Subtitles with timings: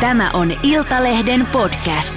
[0.00, 2.16] Tämä on Iltalehden podcast.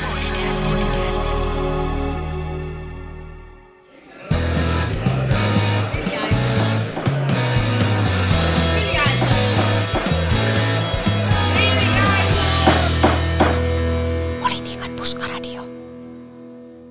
[14.40, 15.62] Politiikan puskaradio.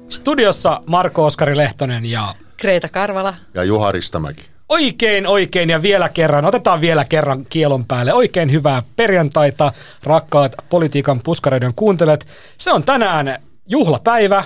[0.08, 3.34] Studiossa Marko Oskari Lehtonen ja Kreeta Karvala.
[3.54, 4.51] Ja Juha Ristamäki.
[4.72, 8.14] Oikein, oikein ja vielä kerran, otetaan vielä kerran kielon päälle.
[8.14, 9.72] Oikein hyvää perjantaita,
[10.02, 12.26] rakkaat politiikan puskaradion kuuntelijat.
[12.58, 14.44] Se on tänään juhlapäivä,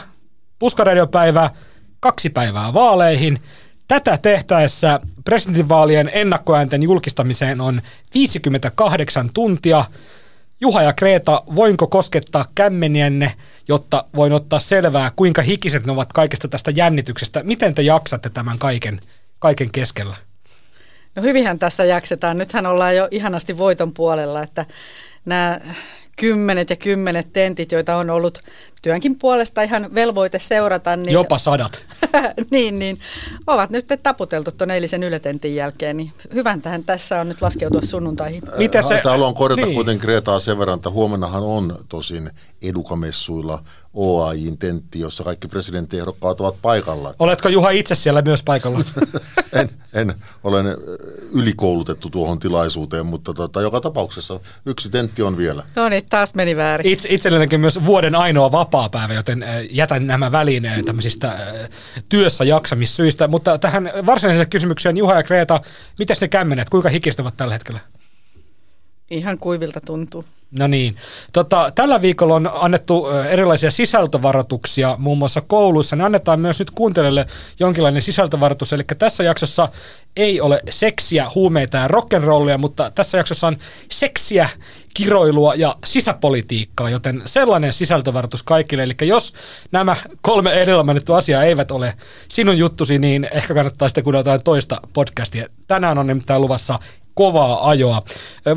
[0.59, 1.51] puskaradiopäivä,
[2.01, 3.39] kaksi päivää vaaleihin.
[3.89, 7.83] Tätä tehtäessä presidentinvaalien ennakkoäänten julkistamiseen on
[8.15, 9.85] 58 tuntia.
[10.61, 13.33] Juha ja Kreeta, voinko koskettaa kämmenienne,
[13.69, 17.43] jotta voin ottaa selvää, kuinka hikiset ne ovat kaikesta tästä jännityksestä?
[17.43, 19.01] Miten te jaksatte tämän kaiken,
[19.39, 20.17] kaiken keskellä?
[21.15, 22.37] No hyvinhän tässä jaksetaan.
[22.37, 24.67] Nythän ollaan jo ihanasti voiton puolella, että
[25.25, 25.61] nämä
[26.17, 28.39] kymmenet ja kymmenet tentit, joita on ollut
[28.83, 30.97] työnkin puolesta ihan velvoite seurata.
[30.97, 31.87] Niin, Jopa sadat.
[32.51, 32.99] niin, niin,
[33.47, 35.97] ovat nyt taputeltu tuon eilisen yletentin jälkeen.
[35.97, 38.43] Niin hyvän tähän tässä on nyt laskeutua sunnuntaihin.
[38.59, 39.67] Miten se, Haluan korjata niin.
[39.67, 39.75] niin.
[39.75, 42.31] kuitenkin Kreetaa sen verran, että huomennahan on tosin
[42.63, 43.63] edukamessuilla
[43.97, 47.15] OAJin tentti, jossa kaikki presidenttiehdokkaat ovat paikalla.
[47.19, 48.81] Oletko Juha itse siellä myös paikalla?
[49.53, 50.67] En, en olen
[51.33, 55.63] ylikoulutettu tuohon tilaisuuteen, mutta tota, joka tapauksessa yksi tentti on vielä.
[55.77, 56.93] No niin, taas meni väärin.
[56.93, 61.39] Itse, itsellenikin myös vuoden ainoa vapaa-päivä, joten äh, jätän nämä väliin tämmöisistä
[62.09, 63.29] työssä jaksamissyistä.
[63.29, 65.61] Mutta tähän varsinaiseen kysymykseen, Juha ja Kreeta,
[65.99, 67.81] miten ne kämmenet, kuinka hikistä ovat tällä hetkellä?
[69.11, 70.25] Ihan kuivilta tuntuu.
[70.59, 70.97] No niin.
[71.33, 75.97] Tota, tällä viikolla on annettu erilaisia sisältövaroituksia muun muassa kouluissa.
[75.97, 77.27] Ne annetaan myös nyt kuuntelijoille
[77.61, 78.73] jonkinlainen sisältövaroitus.
[78.73, 79.69] Eli tässä jaksossa
[80.17, 83.57] ei ole seksiä, huumeita ja rock'n'rollia, mutta tässä jaksossa on
[83.91, 84.49] seksiä,
[84.95, 88.83] kiroilua ja sisäpolitiikkaa, joten sellainen sisältövaroitus kaikille.
[88.83, 89.33] Eli jos
[89.73, 91.95] nämä kolme edellä mainittu asiaa eivät ole
[92.29, 95.47] sinun juttusi, niin ehkä kannattaa sitten kuunnella jotain toista podcastia.
[95.69, 96.79] Tänään on nimittäin luvassa
[97.17, 98.03] kovaa ajoa.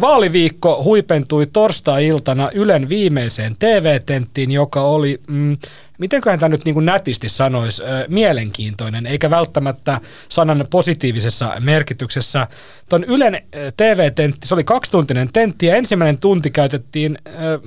[0.02, 5.58] Vaaliviikko huipentui torstai-iltana Ylen viimeiseen TV-tenttiin, joka oli, mm,
[5.97, 12.48] mitenköhän tämä nyt niin kuin nätisti sanoisi, mielenkiintoinen, eikä välttämättä sanan positiivisessa merkityksessä.
[12.90, 13.42] Tuon Ylen
[13.78, 17.18] TV-tentti, se oli kaksituntinen tentti ja ensimmäinen tunti käytettiin...
[17.28, 17.59] Ö,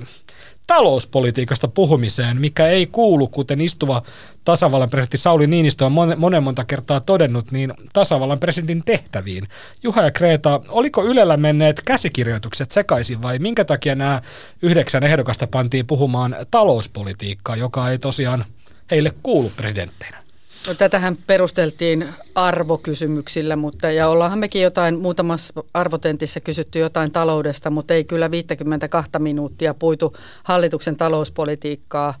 [0.67, 4.01] talouspolitiikasta puhumiseen, mikä ei kuulu, kuten istuva
[4.45, 9.47] tasavallan presidentti Sauli Niinistö on monen, monta kertaa todennut, niin tasavallan presidentin tehtäviin.
[9.83, 14.21] Juha ja Kreeta, oliko Ylellä menneet käsikirjoitukset sekaisin vai minkä takia nämä
[14.61, 18.45] yhdeksän ehdokasta pantiin puhumaan talouspolitiikkaa, joka ei tosiaan
[18.91, 20.22] heille kuulu presidentteinä?
[20.67, 27.93] No, tätähän perusteltiin arvokysymyksillä, mutta ja ollaanhan mekin jotain muutamassa arvotentissä kysytty jotain taloudesta, mutta
[27.93, 32.15] ei kyllä 52 minuuttia puitu hallituksen talouspolitiikkaa,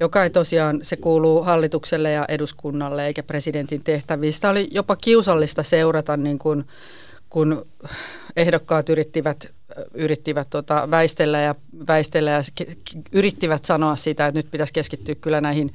[0.00, 4.32] joka ei tosiaan, se kuuluu hallitukselle ja eduskunnalle eikä presidentin tehtäviin.
[4.32, 6.64] Sitä oli jopa kiusallista seurata, niin kun,
[7.30, 7.66] kun
[8.36, 9.48] ehdokkaat yrittivät
[9.94, 11.54] yrittivät tota, väistellä ja,
[11.88, 12.42] väistellä ja
[13.12, 15.72] yrittivät sanoa sitä, että nyt pitäisi keskittyä kyllä näihin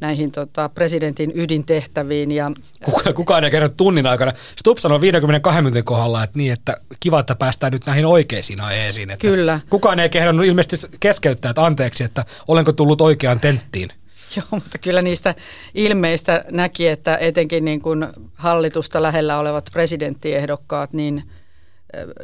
[0.00, 2.32] näihin tota, presidentin ydintehtäviin.
[2.32, 2.52] Ja,
[2.84, 4.32] Kuka, kukaan ei kerro tunnin aikana.
[4.56, 9.10] Stubb sanoi 52 minuutin kohdalla, että niin, että kiva, että päästään nyt näihin oikeisiin aiheisiin.
[9.10, 9.60] Että Kyllä.
[9.70, 13.88] Kukaan ei kehdannut ilmeisesti keskeyttää, että anteeksi, että olenko tullut oikeaan tenttiin.
[14.36, 15.34] Joo, mutta kyllä niistä
[15.74, 21.22] ilmeistä näki, että etenkin niin kuin hallitusta lähellä olevat presidenttiehdokkaat, niin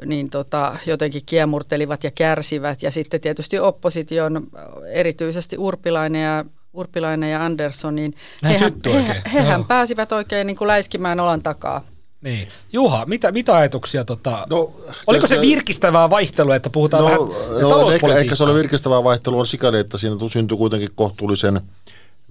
[0.04, 2.82] niin tota, jotenkin kiemurtelivat ja kärsivät.
[2.82, 4.46] Ja sitten tietysti opposition,
[4.92, 6.44] erityisesti Urpilainen ja
[6.76, 11.84] Urpilainen ja Andersson, niin hehän, he, hehän pääsivät oikein niin kuin läiskimään olan takaa.
[12.20, 12.48] Niin.
[12.72, 14.72] Juha, mitä, mitä ajatuksia, tota, no,
[15.06, 19.44] oliko se virkistävää vaihtelua, että puhutaan no, vähän no, ehkä, ehkä se oli virkistävää vaihtelua
[19.44, 21.60] sikäli, että siinä syntyi kuitenkin kohtuullisen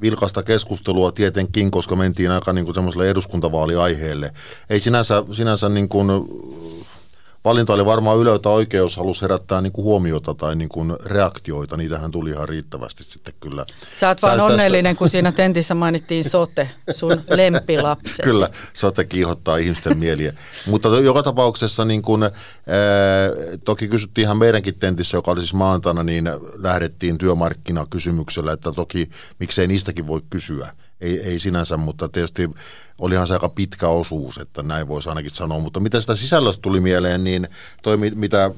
[0.02, 4.32] vilkasta keskustelua tietenkin, koska mentiin aika niin kuin semmoiselle eduskuntavaaliaiheelle.
[4.70, 6.08] Ei sinänsä, sinänsä niin kuin,
[7.46, 11.78] valinta oli varmaan jota oikeus halusi herättää niin kuin huomiota tai niin kuin reaktioita.
[11.78, 13.66] Niitähän tuli ihan riittävästi sitten kyllä.
[13.94, 18.22] Sä oot vaan onnellinen, kun siinä tentissä mainittiin sote, sun lempilapsesi.
[18.22, 20.34] Kyllä, sote kiihottaa ihmisten mieliä.
[20.66, 22.32] Mutta joka tapauksessa niin kuin, ää,
[23.66, 29.10] toki kysyttiin ihan meidänkin tentissä, joka oli siis maantaina, niin lähdettiin työmarkkinakysymyksellä, että toki
[29.40, 30.72] miksei niistäkin voi kysyä
[31.02, 32.50] ei, ei sinänsä, mutta tietysti
[33.00, 35.60] olihan se aika pitkä osuus, että näin voisi ainakin sanoa.
[35.60, 37.48] Mutta mitä sitä sisällöstä tuli mieleen, niin
[37.84, 38.52] toi mitä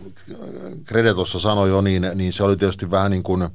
[0.85, 3.49] Krede tuossa sanoi jo, niin, niin se oli tietysti vähän niin kuin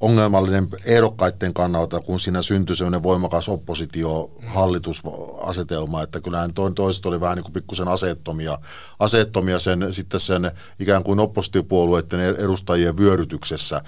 [0.00, 7.44] ongelmallinen ehdokkaiden kannalta, kun siinä syntyi sellainen voimakas oppositio-hallitusasetelma, että kyllähän toiset oli vähän niin
[7.44, 8.58] kuin pikkusen aseettomia,
[8.98, 13.82] aseettomia sen, sitten sen ikään kuin oppositiopuolueiden edustajien vyörytyksessä.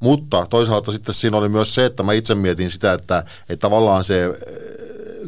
[0.00, 4.04] Mutta toisaalta sitten siinä oli myös se, että mä itse mietin sitä, että, että tavallaan
[4.04, 4.38] se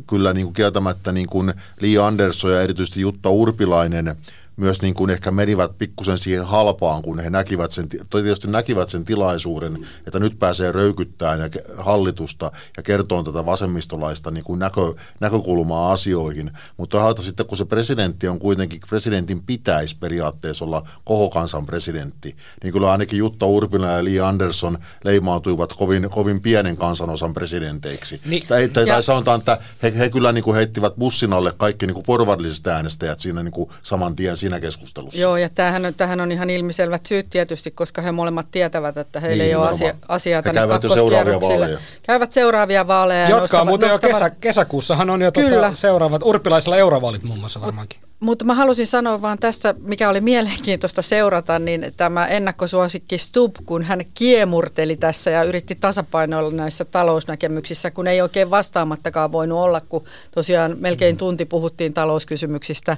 [0.06, 4.16] kyllä niin kuin kieltämättä niin kuin Li Andersson ja erityisesti Jutta Urpilainen–
[4.60, 9.04] myös niin kuin ehkä menivät pikkusen siihen halpaan, kun he näkivät sen, tietysti näkivät sen
[9.04, 15.92] tilaisuuden, että nyt pääsee röykyttämään ja hallitusta ja kertoo tätä vasemmistolaista niin kuin näkö, näkökulmaa
[15.92, 16.50] asioihin.
[16.76, 22.36] Mutta toisaalta sitten, kun se presidentti on kuitenkin, presidentin pitäisi periaatteessa olla koko kansan presidentti,
[22.62, 28.20] niin kyllä ainakin Jutta Urpilainen ja Li Andersson leimautuivat kovin, kovin pienen kansanosan presidenteiksi.
[28.24, 28.94] Niin, tai, tai, ja...
[28.94, 32.66] tai sanotaan, että he, he kyllä niin kuin heittivät bussin alle kaikki niin kuin porvarilliset
[32.66, 35.20] äänestäjät siinä niin kuin saman tien siinä siinä keskustelussa.
[35.20, 39.20] Joo, ja tämähän on, tämähän on ihan ilmiselvät syyt tietysti, koska he molemmat tietävät, että
[39.20, 41.78] heillä niin, ei ole asia, asiaa tänne käyvät seuraavia vaaleja.
[42.02, 43.28] Käyvät seuraavia vaaleja.
[43.28, 44.12] Jotka nostavat, muuten nostavat...
[44.12, 48.00] jo kesä, kesäkuussahan on jo tuota seuraavat, urpilaisilla eurovaalit muun muassa varmaankin.
[48.20, 53.82] Mutta mä halusin sanoa vaan tästä, mikä oli mielenkiintoista seurata, niin tämä ennakkosuosikki Stub, kun
[53.82, 60.04] hän kiemurteli tässä ja yritti tasapainoilla näissä talousnäkemyksissä, kun ei oikein vastaamattakaan voinut olla, kun
[60.34, 62.96] tosiaan melkein tunti puhuttiin talouskysymyksistä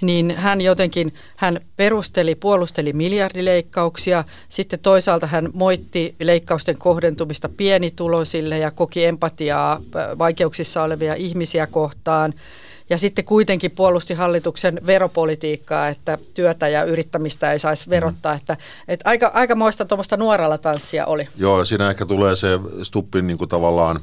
[0.00, 8.70] niin hän jotenkin, hän perusteli, puolusteli miljardileikkauksia, sitten toisaalta hän moitti leikkausten kohdentumista pienituloisille ja
[8.70, 12.34] koki empatiaa äh, vaikeuksissa olevia ihmisiä kohtaan.
[12.90, 18.34] Ja sitten kuitenkin puolusti hallituksen veropolitiikkaa, että työtä ja yrittämistä ei saisi verottaa.
[18.34, 18.56] Että,
[18.88, 21.28] että aika, aika moista tuommoista nuoralla tanssia oli.
[21.36, 22.48] Joo, ja siinä ehkä tulee se
[22.82, 24.00] Stuppin niin kuin tavallaan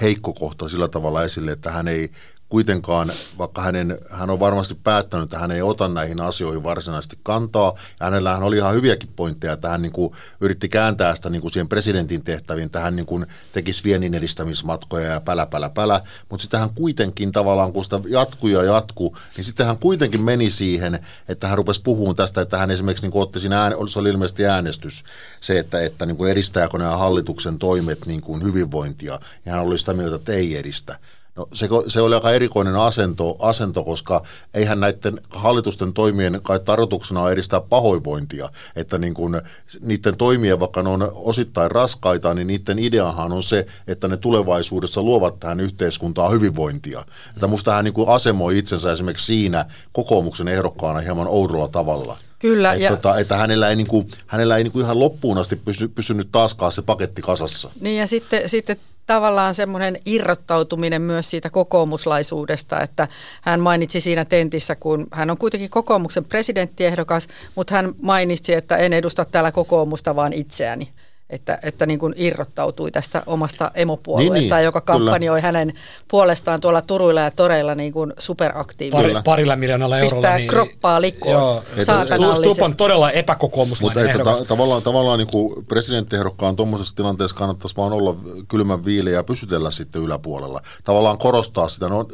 [0.00, 2.10] heikko kohta sillä tavalla esille, että hän ei
[2.48, 7.74] kuitenkaan, vaikka hänen, hän on varmasti päättänyt, että hän ei ota näihin asioihin varsinaisesti kantaa,
[8.00, 11.52] ja hänellähän oli ihan hyviäkin pointteja, että hän niin kuin yritti kääntää sitä niin kuin
[11.52, 16.00] siihen presidentin tehtäviin, että hän niin kuin tekisi viennin edistämismatkoja ja pälä, pälä, pälä,
[16.30, 20.50] mutta sitten hän kuitenkin tavallaan, kun sitä jatkuu ja jatkuu, niin sitten hän kuitenkin meni
[20.50, 20.98] siihen,
[21.28, 24.08] että hän rupesi puhumaan tästä, että hän esimerkiksi niin kuin otti siinä, ään, se oli
[24.08, 25.04] ilmeisesti äänestys,
[25.40, 29.78] se, että, että niin kuin edistääkö nämä hallituksen toimet niin kuin hyvinvointia, ja hän oli
[29.78, 30.98] sitä mieltä, että ei edistä.
[31.36, 34.22] No se, se oli aika erikoinen asento, asento, koska
[34.54, 38.48] eihän näiden hallitusten toimien kai tarkoituksena on edistää pahoinvointia.
[38.76, 39.42] Että niin kun,
[39.80, 45.02] niiden toimien, vaikka ne on osittain raskaita, niin niiden ideahan on se, että ne tulevaisuudessa
[45.02, 47.04] luovat tähän yhteiskuntaan hyvinvointia.
[47.34, 52.16] Että musta hän niin asemoi itsensä esimerkiksi siinä kokoomuksen ehdokkaana hieman oudolla tavalla.
[52.38, 52.72] Kyllä.
[52.72, 55.56] Et ja, tota, että hänellä ei, niin kuin, hänellä ei niin kuin ihan loppuun asti
[55.56, 57.70] pysy, pysynyt taaskaan se paketti kasassa.
[57.80, 63.08] Niin ja sitten, sitten tavallaan semmoinen irrottautuminen myös siitä kokoomuslaisuudesta, että
[63.42, 68.92] hän mainitsi siinä tentissä, kun hän on kuitenkin kokoomuksen presidenttiehdokas, mutta hän mainitsi, että en
[68.92, 70.88] edusta täällä kokoomusta, vaan itseäni
[71.30, 75.46] että, että niin kuin irrottautui tästä omasta emopuolueestaan, niin, niin, joka kampanjoi kyllä.
[75.46, 75.72] hänen
[76.08, 79.12] puolestaan tuolla Turuilla ja Toreilla niin kuin superaktiivisesti.
[79.12, 80.14] Pari, parilla miljoonalla eurolla.
[80.14, 82.54] Pistää niin, kroppaa likoon saatanallisesti.
[82.54, 87.76] Stup on todella epäkokoomuslainen Mutta että ta- tavallaan, tavallaan niin kuin presidenttiehdokkaan tuommoisessa tilanteessa kannattaisi
[87.76, 88.16] vaan olla
[88.48, 90.60] kylmän viileä ja pysytellä sitten yläpuolella.
[90.84, 91.88] Tavallaan korostaa sitä.
[91.88, 92.08] No,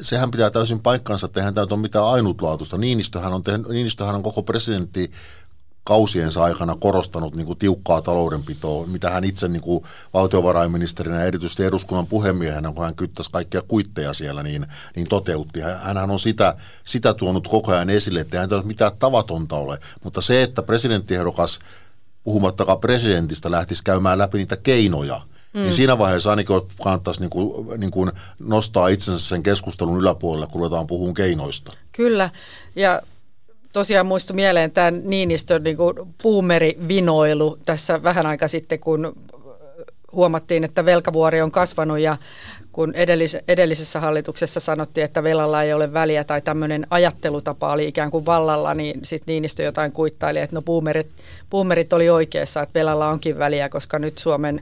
[0.00, 2.78] sehän pitää täysin paikkansa, että eihän tämä ole mitään ainutlaatuista.
[2.78, 5.10] Niinistöhän on, tehnyt, Niinistöhän on koko presidentti
[5.84, 9.84] kausiensa aikana korostanut niin kuin tiukkaa taloudenpitoa, mitä hän itse niin kuin
[10.14, 15.60] valtiovarainministerinä ja erityisesti eduskunnan puhemiehenä, kun hän kyttäisi kaikkia kuitteja siellä, niin, niin toteutti.
[15.60, 20.20] Hänhän on sitä, sitä tuonut koko ajan esille, että ei ole mitään tavatonta ole, mutta
[20.20, 21.58] se, että presidenttiehdokas
[22.24, 25.20] puhumattakaan presidentistä lähtisi käymään läpi niitä keinoja,
[25.52, 25.62] niin mm.
[25.62, 30.60] niin siinä vaiheessa ainakin kannattaisi niin kuin, niin kuin nostaa itsensä sen keskustelun yläpuolelle, kun
[30.60, 31.72] ruvetaan puhumaan keinoista.
[31.92, 32.30] Kyllä,
[32.76, 33.02] ja
[33.72, 35.76] tosiaan muistui mieleen tämä Niinistön niin
[36.22, 39.14] puumeri-vinoilu tässä vähän aika sitten, kun
[40.12, 42.16] huomattiin, että velkavuori on kasvanut ja
[42.72, 48.10] kun edellis, edellisessä hallituksessa sanottiin, että velalla ei ole väliä tai tämmöinen ajattelutapa oli ikään
[48.10, 51.10] kuin vallalla, niin sitten Niinistö jotain kuittaili, että no puumerit,
[51.50, 54.60] puumerit oli oikeassa, että velalla onkin väliä, koska nyt Suomen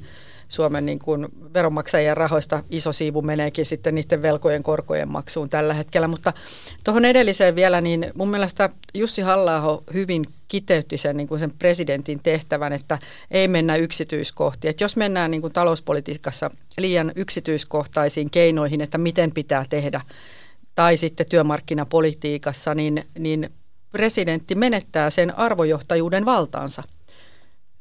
[0.50, 6.08] Suomen niin kuin veronmaksajien rahoista iso siivu meneekin sitten niiden velkojen korkojen maksuun tällä hetkellä.
[6.08, 6.32] Mutta
[6.84, 12.20] tuohon edelliseen vielä, niin mun mielestä Jussi halla hyvin kiteytti sen, niin kuin sen presidentin
[12.22, 12.98] tehtävän, että
[13.30, 14.70] ei mennä yksityiskohtiin.
[14.70, 20.00] Että jos mennään niin kuin talouspolitiikassa liian yksityiskohtaisiin keinoihin, että miten pitää tehdä,
[20.74, 23.50] tai sitten työmarkkinapolitiikassa, niin, niin
[23.92, 26.82] presidentti menettää sen arvojohtajuuden valtaansa–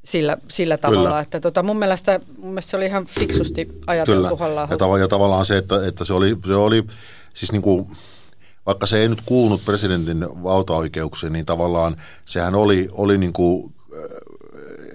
[0.04, 1.10] sillä, sillä tavalla.
[1.10, 1.22] Kyllä.
[1.22, 4.68] Että tota, mun, mielestä, mun mielestä se oli ihan fiksusti ajateltu Kyllä.
[4.70, 6.84] Ja, tav- ja tavallaan se, että, että se, oli, se oli
[7.34, 7.88] siis niin kuin,
[8.66, 13.74] vaikka se ei nyt kuulunut presidentin valtaoikeuksiin, niin tavallaan sehän oli, oli niin kuin,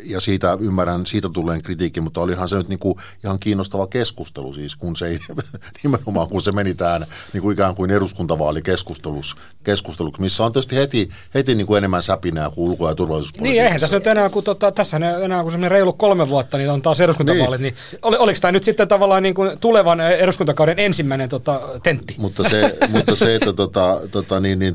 [0.06, 2.94] ja siitä ymmärrän, siitä tulee kritiikki, mutta olihan se nyt niin kuin
[3.24, 5.18] ihan kiinnostava keskustelu siis, kun se ei,
[5.82, 9.34] nimenomaan kun se meni tähän niin kuin ikään kuin eduskuntavaalikeskusteluksi,
[9.64, 13.60] keskusteluksi, missä on tietysti heti, heti niin kuin enemmän säpinää kuin ulko- ja turvallisuuspolitiikassa.
[13.60, 16.70] Niin, eihän tässä nyt enää, kun tota, tässä enää kun semmoinen reilu kolme vuotta, niin
[16.70, 20.78] on taas eduskuntavaalit, niin, niin oli, oliko tämä nyt sitten tavallaan niin kuin tulevan eduskuntakauden
[20.78, 22.14] ensimmäinen tota, tentti?
[22.18, 24.74] Mutta se, mutta se että tota, tota, niin, niin,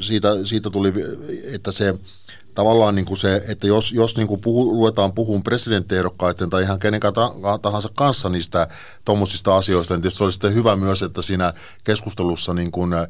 [0.00, 0.92] siitä, siitä tuli,
[1.54, 1.94] että se
[2.56, 6.78] tavallaan niin kuin se, että jos, jos niin kuin puhu, ruvetaan puhumaan presidenttiehdokkaiden tai ihan
[6.78, 7.00] kenen
[7.62, 8.68] tahansa kanssa niistä
[9.04, 11.52] tuommoisista asioista, niin tietysti se olisi sitten hyvä myös, että siinä
[11.84, 13.08] keskustelussa niin kuin, eh,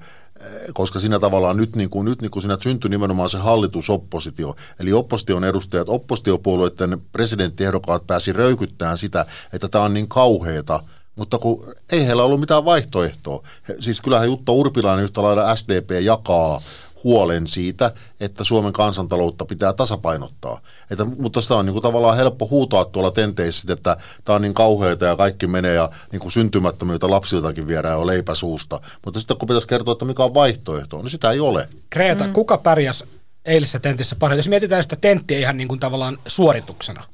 [0.74, 4.92] koska siinä tavallaan nyt, niin kuin, nyt niin kuin siinä syntyi nimenomaan se hallitusoppositio, eli
[4.92, 10.80] opposition edustajat, oppositiopuolueiden presidenttiehdokkaat pääsi röykyttämään sitä, että tämä on niin kauheata,
[11.16, 13.42] mutta kun ei heillä ollut mitään vaihtoehtoa.
[13.80, 16.60] Siis kyllähän Jutta Urpilainen yhtä lailla SDP jakaa
[17.04, 20.60] huolen siitä, että Suomen kansantaloutta pitää tasapainottaa.
[20.90, 24.54] Että, mutta sitä on niin kuin tavallaan helppo huutaa tuolla tenteissä, että tämä on niin
[24.54, 28.80] kauheata ja kaikki menee ja niin kuin syntymättömyyttä lapsiltakin viedään jo leipä suusta.
[29.04, 31.68] Mutta sitten kun pitäisi kertoa, että mikä on vaihtoehto, niin sitä ei ole.
[31.90, 32.32] Kreta, mm.
[32.32, 33.04] kuka pärjäs
[33.44, 34.38] eilisessä tentissä parhaiten?
[34.38, 37.04] Jos mietitään sitä tenttiä ihan niin kuin tavallaan suorituksena,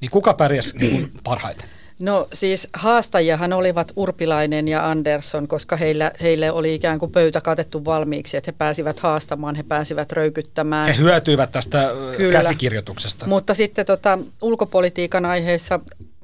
[0.00, 1.68] niin kuka pärjäs niin kuin parhaiten?
[1.98, 7.84] No siis haastajahan olivat Urpilainen ja Andersson, koska heillä, heille oli ikään kuin pöytä katettu
[7.84, 10.88] valmiiksi, että he pääsivät haastamaan, he pääsivät röykyttämään.
[10.88, 12.32] He hyötyivät tästä Kyllä.
[12.32, 13.26] käsikirjoituksesta.
[13.26, 15.80] Mutta sitten tota, ulkopolitiikan aiheessa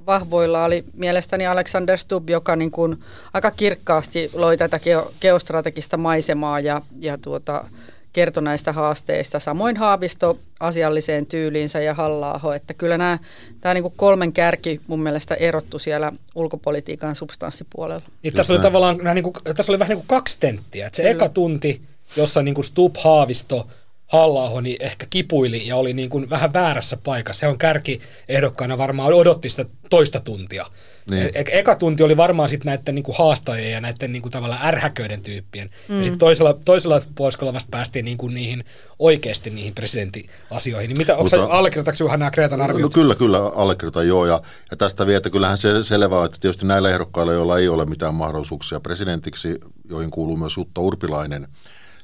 [0.06, 3.00] vahvoilla oli mielestäni Alexander Stubb, joka niin kuin
[3.32, 4.80] aika kirkkaasti loi tätä
[5.20, 7.64] geostrategista maisemaa ja, ja tuota,
[8.12, 9.40] kertoi näistä haasteista.
[9.40, 13.18] Samoin Haavisto asialliseen tyyliinsä ja halla että kyllä nämä,
[13.60, 18.02] tämä niin kuin kolmen kärki mun mielestä erottu siellä ulkopolitiikan substanssipuolella.
[18.22, 20.86] Niin, tässä, oli tavallaan, niin kuin, tässä oli vähän niin kuin kaksi tenttiä.
[20.86, 21.12] Että se kyllä.
[21.12, 21.82] eka tunti,
[22.16, 23.66] jossa niin kuin Stubb, Haavisto
[24.10, 27.40] halla niin ehkä kipuili ja oli niin kuin vähän väärässä paikassa.
[27.40, 30.66] Se on kärki ehdokkaana varmaan odotti sitä toista tuntia.
[31.10, 31.30] Niin.
[31.34, 34.66] E- eka tunti oli varmaan sitten näiden niin kuin haastajien ja näiden niin kuin tavallaan
[34.66, 35.70] ärhäköiden tyyppien.
[35.88, 35.96] Mm.
[35.96, 38.64] Ja sitten toisella, toisella puoliskolla vasta päästiin niin kuin niihin
[38.98, 40.88] oikeasti niihin presidenttiasioihin.
[40.88, 42.82] Niin mitä, Mutta, allekirjoitatko vähän nämä Kreetan arviot?
[42.82, 44.26] No kyllä, kyllä allekirjoitan joo.
[44.26, 47.84] Ja, ja tästä vielä, että kyllähän se selvää, että tietysti näillä ehdokkailla, joilla ei ole
[47.84, 51.48] mitään mahdollisuuksia presidentiksi, joihin kuuluu myös Jutta Urpilainen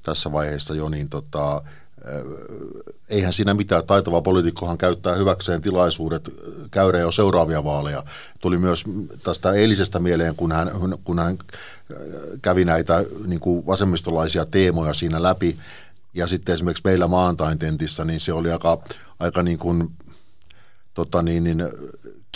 [0.03, 1.63] tässä vaiheessa jo, niin tota,
[3.09, 3.87] eihän siinä mitään.
[3.87, 6.31] Taitava poliitikkohan käyttää hyväkseen tilaisuudet
[6.71, 8.05] käydä jo seuraavia vaaleja.
[8.41, 8.85] Tuli myös
[9.23, 10.71] tästä eilisestä mieleen, kun hän,
[11.05, 11.39] kun hän
[12.43, 15.59] kävi näitä niin kuin vasemmistolaisia teemoja siinä läpi.
[16.15, 18.83] Ja sitten esimerkiksi meillä maantain tentissä, niin se oli aika,
[19.19, 19.91] aika niin kuin,
[20.95, 21.65] tota niin, niin,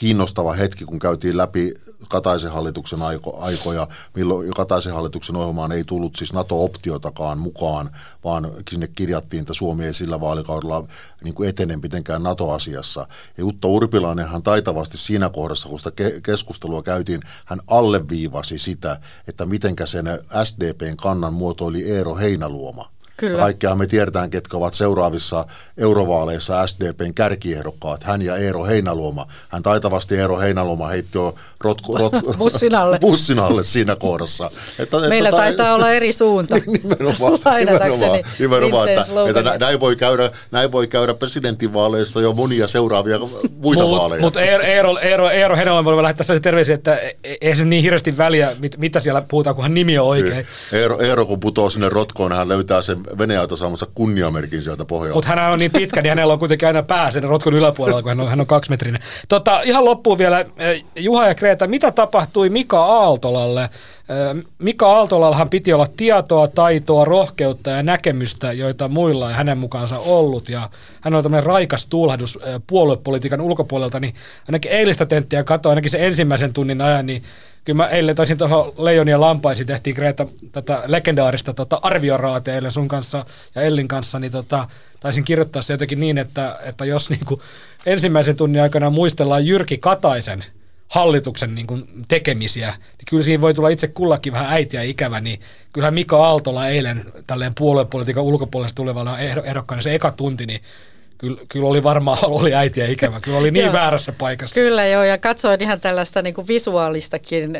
[0.00, 1.74] kiinnostava hetki, kun käytiin läpi
[2.08, 7.90] Kataisen hallituksen aiko, aikoja, milloin Kataisen hallituksen ohjelmaan ei tullut siis NATO-optiotakaan mukaan,
[8.24, 10.84] vaan sinne kirjattiin, että Suomi ei sillä vaalikaudella
[11.24, 13.00] niin kuin etene mitenkään NATO-asiassa.
[13.00, 15.92] Ja Jutta Urpilainenhan taitavasti siinä kohdassa, kun sitä
[16.22, 20.06] keskustelua käytiin, hän alleviivasi sitä, että mitenkä sen
[20.44, 22.99] SDPn kannan muotoili Eero Heinaluoma.
[23.20, 23.38] Kyllä.
[23.38, 25.46] Kaikkiaan me tiedetään, ketkä ovat seuraavissa
[25.78, 29.26] eurovaaleissa SDPn kärkiehdokkaat, hän ja Eero Heinaluoma.
[29.48, 32.98] Hän taitavasti Eero Heinaluoma heitti jo rotku, rot, bussin, alle.
[33.08, 34.50] bussin alle siinä kohdassa.
[34.78, 36.56] Että, Meillä että, taitaa olla eri suunta.
[36.82, 43.18] nimenomaan, nimenomaan, nimenomaan että, että näin, voi käydä, näin voi käydä presidentinvaaleissa jo monia seuraavia
[43.52, 44.20] muita mut, vaaleja.
[44.20, 47.82] Mutta Eero, Eero, Eero Heinaluoma voi lähettää sellaisen terveisiä, että e- e- ei se niin
[47.82, 50.46] hirveästi väliä, mit, mitä siellä puhutaan, kunhan nimi on oikein.
[50.72, 55.14] Eero, Eero kun putoo sinne rotkoon, hän löytää sen veneauto saamassa kunniamerkin sieltä pohjalta.
[55.14, 58.08] Mutta hän on niin pitkä, niin hänellä on kuitenkin aina pää sen rotkon yläpuolella, kun
[58.08, 59.02] hän on, hän on kaksimetrinen.
[59.28, 63.62] Tota, ihan loppuun vielä, eh, Juha ja Kreta, mitä tapahtui Mika Aaltolalle?
[63.62, 69.98] Eh, Mika Aaltolallahan piti olla tietoa, taitoa, rohkeutta ja näkemystä, joita muilla ei hänen mukaansa
[69.98, 70.48] ollut.
[70.48, 74.14] Ja hän on tämmöinen raikas tuulahdus eh, puoluepolitiikan ulkopuolelta, niin
[74.48, 77.22] ainakin eilistä tenttiä katsoa, ainakin se ensimmäisen tunnin ajan, niin
[77.64, 82.88] kyllä mä eilen taisin tuohon Leijonia Lampaisiin tehtiin Greta tätä legendaarista tota arvioraatia eilen sun
[82.88, 83.24] kanssa
[83.54, 84.68] ja Ellin kanssa, niin tota,
[85.00, 87.42] taisin kirjoittaa se jotenkin niin, että, että jos niinku
[87.86, 90.44] ensimmäisen tunnin aikana muistellaan Jyrki Kataisen
[90.88, 95.40] hallituksen niin kuin tekemisiä, niin kyllä siinä voi tulla itse kullakin vähän äitiä ikävä, niin
[95.72, 100.60] kyllähän Mika Aaltola eilen tälleen puoluepolitiikan ulkopuolesta tulevana ehdokkaana se eka tunti, niin
[101.20, 103.20] kyllä, kyllä oli varmaan oli äitiä ikävä.
[103.20, 104.54] Kyllä oli niin väärässä paikassa.
[104.54, 107.58] Kyllä joo, ja katsoin ihan tällaista niin kuin visuaalistakin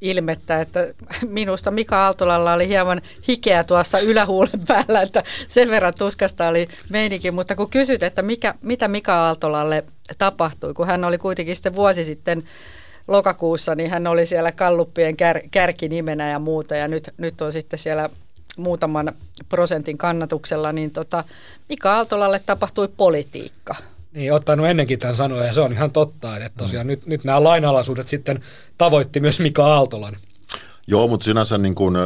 [0.00, 0.86] ilmettä, että
[1.28, 7.34] minusta Mika Aaltolalla oli hieman hikeä tuossa ylähuulen päällä, että sen verran tuskasta oli meinikin,
[7.34, 9.84] mutta kun kysyt, että mikä, mitä Mika Aaltolalle
[10.18, 12.42] tapahtui, kun hän oli kuitenkin sitten vuosi sitten
[13.08, 17.78] lokakuussa, niin hän oli siellä Kalluppien kär, kärkinimenä ja muuta, ja nyt, nyt on sitten
[17.78, 18.10] siellä
[18.56, 19.12] muutaman
[19.48, 21.24] prosentin kannatuksella, niin tota,
[21.68, 23.74] Mika Aaltolalle tapahtui politiikka.
[24.12, 26.88] Niin, ottanut ennenkin tämän sanoa, ja se on ihan totta, että tosiaan mm.
[26.88, 28.40] nyt, nyt nämä lainalaisuudet sitten
[28.78, 30.16] tavoitti myös Mika Aaltolan.
[30.86, 31.96] Joo, mutta sinänsä niin kuin,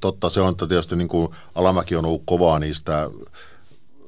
[0.00, 3.10] totta se on, että tietysti niin kuin Alamäki on ollut kovaa niistä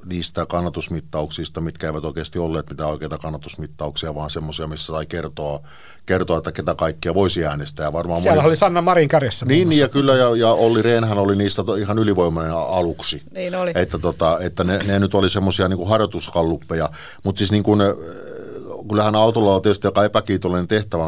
[0.08, 5.60] niistä kannatusmittauksista, mitkä eivät oikeasti olleet mitään oikeita kannatusmittauksia, vaan semmoisia, missä sai kertoa,
[6.06, 7.86] kertoa, että ketä kaikkia voisi äänestää.
[7.86, 8.48] Ja varmaan Siellä moni...
[8.48, 9.46] oli Sanna Marin kärjessä.
[9.46, 13.22] Niin, niin, ja kyllä, ja, ja Olli Rehnhän oli niistä ihan ylivoimainen aluksi.
[13.34, 13.72] Niin oli.
[13.74, 16.88] Että, tota, että ne, ne nyt oli semmoisia niin harjoituskalluppeja,
[17.24, 17.80] mutta siis niin kuin,
[18.88, 21.04] kyllähän autolla on tietysti aika epäkiitollinen tehtävä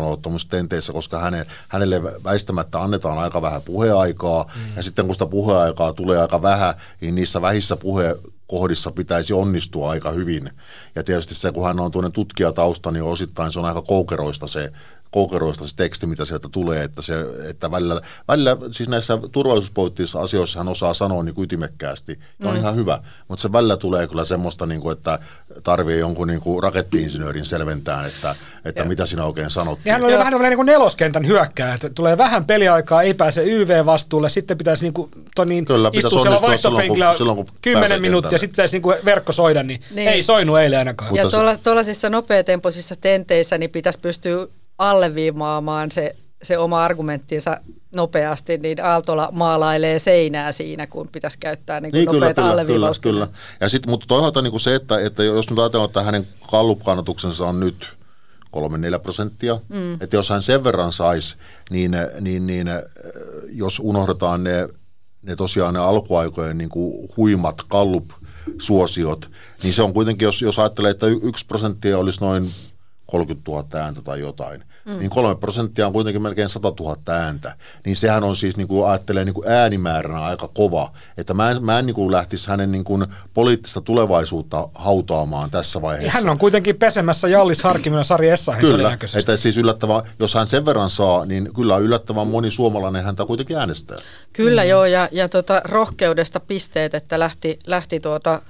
[0.50, 4.76] tenteissä, koska häne, hänelle väistämättä annetaan aika vähän puheaikaa, mm.
[4.76, 9.90] ja sitten kun sitä puheaikaa tulee aika vähän, niin niissä vähissä puhe, kohdissa pitäisi onnistua
[9.90, 10.50] aika hyvin.
[10.94, 14.72] Ja tietysti se, kun hän on tuonne tutkijatausta, niin osittain se on aika koukeroista se
[15.10, 17.14] koukeroista se teksti, mitä sieltä tulee, että, se,
[17.48, 22.60] että välillä, välillä, siis näissä turvallisuuspoliittisissa asioissa hän osaa sanoa niin ytimekkäästi, ja on mm.
[22.60, 22.98] ihan hyvä,
[23.28, 25.18] mutta se välillä tulee kyllä semmoista, niin kuin, että
[25.62, 29.78] tarvii jonkun niin kuin rakettiinsinöörin selventää, että, että mitä sinä oikein sanot.
[29.84, 34.28] Ja hän oli vähän niin kuin neloskentän hyökkää, että tulee vähän peliaikaa, ei pääse YV-vastuulle,
[34.28, 37.14] sitten pitäisi niin kuin, to niin, kyllä, istua siellä vaihtopenkillä
[37.62, 40.08] kymmenen minuuttia, sitten pitäisi niin kuin verkko soida, niin, niin.
[40.08, 41.14] ei soinut eilen ainakaan.
[41.14, 41.24] Ja
[41.62, 44.46] tuollaisissa nopeatempoisissa tenteissä niin pitäisi pystyä
[44.80, 47.60] alleviimaamaan se, se oma argumenttinsa
[47.96, 52.90] nopeasti, niin Aaltola maalailee seinää siinä, kun pitäisi käyttää niin kuin niin, nopeita kyllä, kyllä,
[53.00, 53.28] kyllä.
[53.60, 57.46] Ja sit, mutta toisaalta niin kuin se, että, että jos nyt ajatellaan, että hänen kallupkannatuksensa
[57.46, 57.96] on nyt
[58.96, 59.94] 3-4 prosenttia, mm.
[59.94, 61.36] että jos hän sen verran saisi,
[61.70, 62.68] niin, niin, niin
[63.52, 64.68] jos unohdetaan ne,
[65.22, 69.30] ne tosiaan ne alkuaikojen niin kuin huimat kallup-suosiot,
[69.62, 72.50] niin se on kuitenkin, jos, jos ajattelee, että yksi prosenttia olisi noin
[73.10, 74.98] 30 000 ääntä tai jotain, mm.
[74.98, 77.56] niin kolme prosenttia on kuitenkin melkein 100 000 ääntä.
[77.84, 80.92] Niin sehän on siis, niin kuin ajattelee niin kuin äänimääränä aika kova.
[81.16, 85.82] Että mä en, mä en niin kuin lähtisi hänen niin kuin poliittista tulevaisuutta hautaamaan tässä
[85.82, 86.18] vaiheessa.
[86.18, 90.66] Hän on kuitenkin pesemässä Jallis Harkimonen Sari Essahin Kyllä, että siis yllättävän, jos hän sen
[90.66, 93.98] verran saa, niin kyllä yllättävän moni suomalainen häntä kuitenkin äänestää.
[94.32, 94.68] Kyllä mm.
[94.68, 98.42] joo, ja, ja tota, rohkeudesta pisteet, että lähti, lähti tuota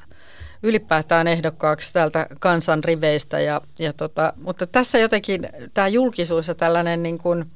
[0.62, 3.40] ylipäätään ehdokkaaksi täältä kansan riveistä.
[3.40, 7.44] Ja, ja tota, mutta tässä jotenkin tämä julkisuus ja tällainen niin kuin–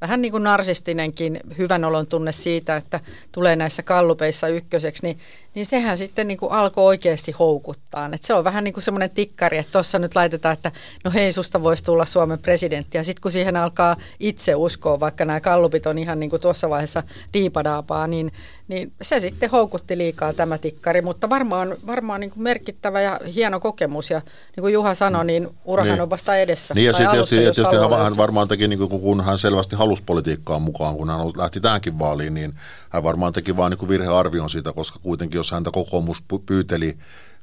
[0.00, 3.00] vähän niin kuin narsistinenkin hyvän olon tunne siitä, että
[3.32, 5.18] tulee näissä kallupeissa ykköseksi, niin,
[5.54, 8.10] niin sehän sitten niin kuin alkoi oikeasti houkuttaa.
[8.12, 10.72] Et se on vähän niin kuin semmoinen tikkari, että tuossa nyt laitetaan, että
[11.04, 12.98] no hei, susta voisi tulla Suomen presidentti.
[12.98, 16.70] Ja sitten kun siihen alkaa itse uskoa, vaikka nämä kallupit on ihan niin kuin tuossa
[16.70, 18.32] vaiheessa diipadaapaa, niin,
[18.70, 21.02] niin se sitten houkutti liikaa tämä tikkari.
[21.02, 24.10] Mutta varmaan, varmaan niin kuin merkittävä ja hieno kokemus.
[24.10, 24.18] Ja
[24.56, 26.02] niin kuin Juha sanoi, niin urahan niin.
[26.02, 26.74] on vasta edessä.
[26.74, 30.62] Niin ja sitten tietysti, tietysti hän varmaan teki, niin kuin, kun hän selvästi halusi talouspolitiikkaan
[30.62, 32.54] mukaan, kun hän lähti tähänkin vaaliin, niin
[32.90, 36.98] hän varmaan teki vain niin virhearvion siitä, koska kuitenkin jos häntä kokoomus pyyteli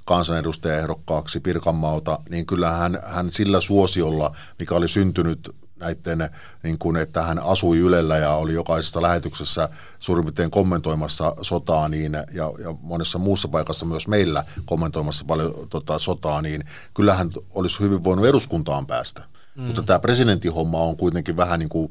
[0.06, 6.30] kansanedustajaehdokkaaksi Pirkanmaalta, niin kyllä hän, hän sillä suosiolla, mikä oli syntynyt näiden,
[6.64, 12.14] niin kuin, että hän asui Ylellä ja oli jokaisessa lähetyksessä suurin piirtein kommentoimassa sotaa niin,
[12.14, 16.64] ja, ja monessa muussa paikassa myös meillä kommentoimassa paljon tota, sotaa, niin
[16.94, 19.24] kyllähän olisi hyvin voinut eduskuntaan päästä.
[19.56, 19.64] Mm.
[19.64, 21.90] Mutta tämä presidentin homma on kuitenkin vähän niin kuin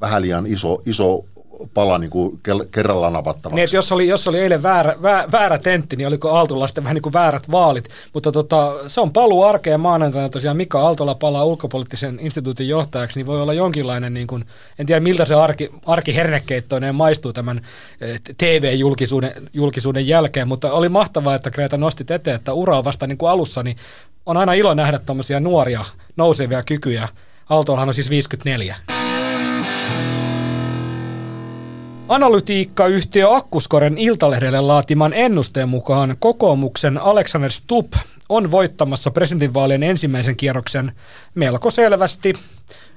[0.00, 1.24] vähän liian iso, iso
[1.74, 2.40] pala niin kuin
[2.70, 3.56] kerralla navattavaksi.
[3.56, 4.96] Niin, jos, oli, jos oli eilen väärä,
[5.32, 7.88] väärä, tentti, niin oliko Aaltolla sitten vähän niin kuin väärät vaalit.
[8.12, 13.26] Mutta tota, se on paluu arkeen maanantaina tosiaan Mika Aaltola palaa ulkopoliittisen instituutin johtajaksi, niin
[13.26, 14.44] voi olla jonkinlainen, niin kuin,
[14.78, 17.60] en tiedä miltä se arki, arkihernekeittoinen maistuu tämän
[18.00, 23.06] eh, TV-julkisuuden julkisuuden jälkeen, mutta oli mahtavaa, että Kreta nosti eteen, että ura on vasta
[23.06, 23.76] niin kuin alussa, niin
[24.26, 25.84] on aina ilo nähdä tuommoisia nuoria
[26.16, 27.08] nousevia kykyjä.
[27.50, 29.03] Aaltolahan on siis 54.
[32.08, 37.92] Analytiikkayhtiö Akkuskoren Iltalehdelle laatiman ennusteen mukaan kokoomuksen Alexander Stubb
[38.28, 40.92] on voittamassa presidentinvaalien ensimmäisen kierroksen
[41.34, 42.32] melko selvästi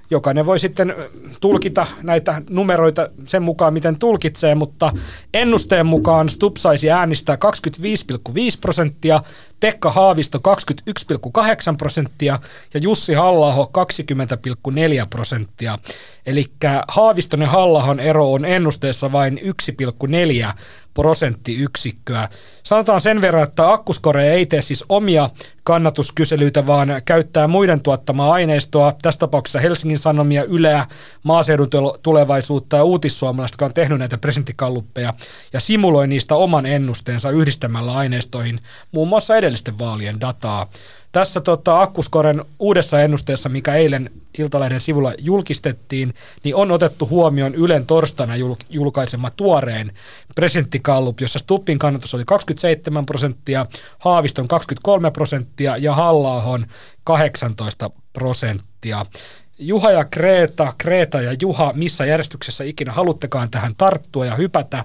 [0.09, 0.95] jokainen voi sitten
[1.41, 4.91] tulkita näitä numeroita sen mukaan, miten tulkitsee, mutta
[5.33, 9.21] ennusteen mukaan Stubb saisi äänistää 25,5 prosenttia,
[9.59, 12.39] Pekka Haavisto 21,8 prosenttia
[12.73, 15.79] ja Jussi Hallaho 20,4 prosenttia.
[16.25, 16.45] Eli
[16.87, 19.39] Haaviston ja Hallahon ero on ennusteessa vain
[19.71, 20.53] 1,4
[20.97, 22.29] prosenttiyksikköä.
[22.63, 25.29] Sanotaan sen verran, että Akkuskore ei tee siis omia
[25.63, 30.85] kannatuskyselyitä, vaan käyttää muiden tuottamaa aineistoa, tässä tapauksessa Helsingin Sanomia, Yleä,
[31.23, 31.69] Maaseudun
[32.03, 35.13] tulevaisuutta ja Uutissuomalaiset, jotka on tehnyt näitä presidenttikalluppeja,
[35.53, 38.59] ja simuloi niistä oman ennusteensa yhdistämällä aineistoihin
[38.91, 40.69] muun muassa edellisten vaalien dataa.
[41.11, 47.85] Tässä tota, Akkuskoren uudessa ennusteessa, mikä eilen Iltalehden sivulla julkistettiin, niin on otettu huomioon Ylen
[47.85, 49.91] torstaina jul- julkaisema tuoreen
[50.35, 53.65] presidenttikallup, jossa Stuppin kannatus oli 27 prosenttia,
[53.99, 56.59] Haaviston 23 prosenttia ja halla
[57.03, 59.05] 18 prosenttia.
[59.59, 64.83] Juha ja Kreeta, Kreeta ja Juha, missä järjestyksessä ikinä haluttekaan tähän tarttua ja hypätä.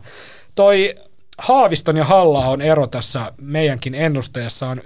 [0.54, 0.94] Toi
[1.42, 4.84] Haaviston ja halla ero tässä meidänkin ennusteessa on 1,4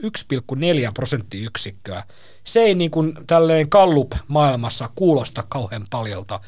[0.95, 2.03] prosenttiyksikköä.
[2.45, 6.41] Se ei niin kuin tälleen Kallup-maailmassa kuulosta kauhean paljolta.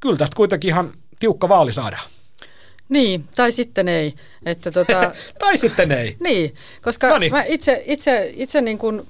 [0.00, 2.08] Kyllä tästä kuitenkin ihan tiukka vaali saadaan.
[2.88, 4.14] Niin, tai sitten ei.
[4.46, 6.16] Että tota, tai sitten ei.
[6.20, 7.32] Niin, koska Noniin.
[7.32, 9.06] mä itse, itse, itse niin kuin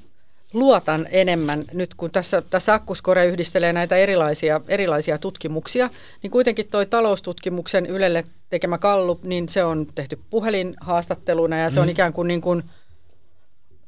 [0.52, 5.90] luotan enemmän nyt, kun tässä, tässä Akkuskore yhdistelee näitä erilaisia, erilaisia tutkimuksia,
[6.22, 11.82] niin kuitenkin toi taloustutkimuksen Ylelle tekemä kallup, niin se on tehty puhelinhaastatteluna ja se mm.
[11.82, 12.62] on ikään kuin, niin kuin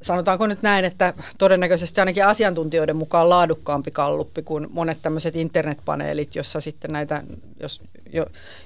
[0.01, 6.59] sanotaanko nyt näin, että todennäköisesti ainakin asiantuntijoiden mukaan laadukkaampi kalluppi kuin monet tämmöiset internetpaneelit, jossa
[6.59, 7.23] sitten näitä,
[7.59, 7.81] jos,
[8.13, 8.25] jo,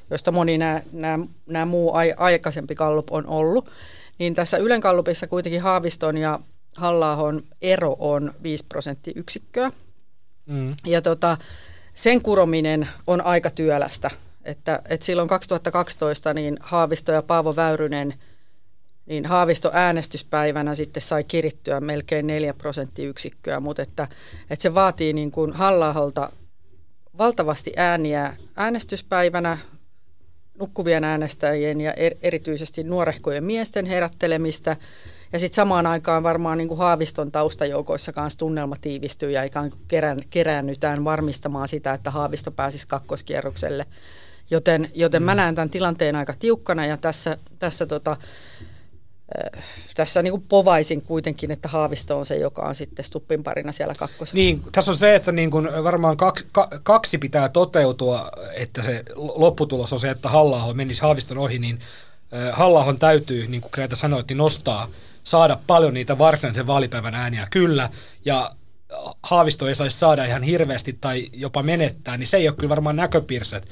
[0.10, 3.70] joista moni nämä, nämä, nämä muu ai, aikaisempi kallup on ollut.
[4.18, 6.40] Niin tässä Ylen kallupissa kuitenkin Haaviston ja
[6.78, 7.18] halla
[7.62, 9.72] ero on 5 prosenttiyksikköä.
[10.46, 10.76] Mm.
[10.86, 11.38] Ja tota,
[11.96, 14.10] sen kurominen on aika työlästä.
[14.44, 18.14] Että, että silloin 2012 niin Haavisto ja Paavo Väyrynen,
[19.06, 24.08] niin Haavisto äänestyspäivänä sitten sai kirittyä melkein 4 prosenttiyksikköä, mutta että,
[24.50, 25.96] että se vaatii niin kuin halla
[27.18, 29.58] valtavasti ääniä äänestyspäivänä,
[30.60, 34.78] nukkuvien äänestäjien ja er, erityisesti nuorehkojen miesten herättelemistä–
[35.34, 39.82] ja sitten samaan aikaan varmaan niin kuin Haaviston taustajoukoissa kanssa tunnelma tiivistyy ja ikään kuin
[39.88, 43.86] kerän, keräännytään varmistamaan sitä, että Haavisto pääsisi kakkoskierrokselle.
[44.52, 45.38] Joten, joten mä mm.
[45.38, 49.64] näen tämän tilanteen aika tiukkana ja tässä, tässä tota, äh,
[49.96, 53.96] tässä niin kuin povaisin kuitenkin, että Haavisto on se, joka on sitten Stuppin parina siellä
[53.96, 54.36] kakkosessa.
[54.36, 56.46] Niin, tässä on se, että niin kuin varmaan kaksi,
[56.84, 61.80] kaksi pitää toteutua, että se lopputulos on se, että halla menisi Haaviston ohi, niin
[62.34, 64.88] äh, halla täytyy, niin kuin Kreta sanoi, niin nostaa
[65.30, 67.90] saada paljon niitä varsinaisen vaalipäivän ääniä, kyllä,
[68.26, 68.52] ja
[69.24, 72.96] Haavisto ei saisi saada ihan hirveästi tai jopa menettää, niin se ei ole kyllä varmaan
[72.96, 73.68] näköpiirset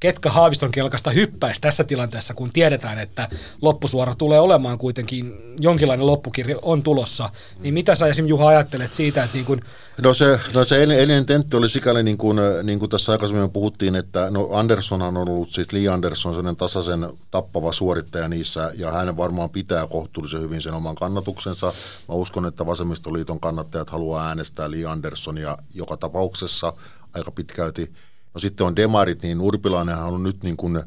[0.00, 3.28] ketkä Haaviston kelkasta hyppäisi tässä tilanteessa, kun tiedetään, että
[3.62, 7.30] loppusuora tulee olemaan kuitenkin, jonkinlainen loppukirja on tulossa,
[7.60, 8.26] niin mitä sä esim.
[8.26, 9.60] Juha ajattelet siitä, että niin kun...
[10.02, 13.96] No se, no se eilinen tentti oli sikäli niin kuin, niin kuin tässä aikaisemmin puhuttiin,
[13.96, 19.16] että no Anderssonhan on ollut siis Lee Anderson sellainen tasaisen tappava suorittaja niissä, ja hän
[19.16, 21.72] varmaan pitää kohtuullisen hyvin sen oman kannatuksensa.
[22.08, 26.72] Mä uskon, että Vasemmistoliiton kannattajat haluaa äänestää Lee Andersonia joka tapauksessa
[27.14, 27.92] aika pitkälti
[28.38, 30.82] No sitten on demarit, niin Urpilainenhan on nyt niin kuin,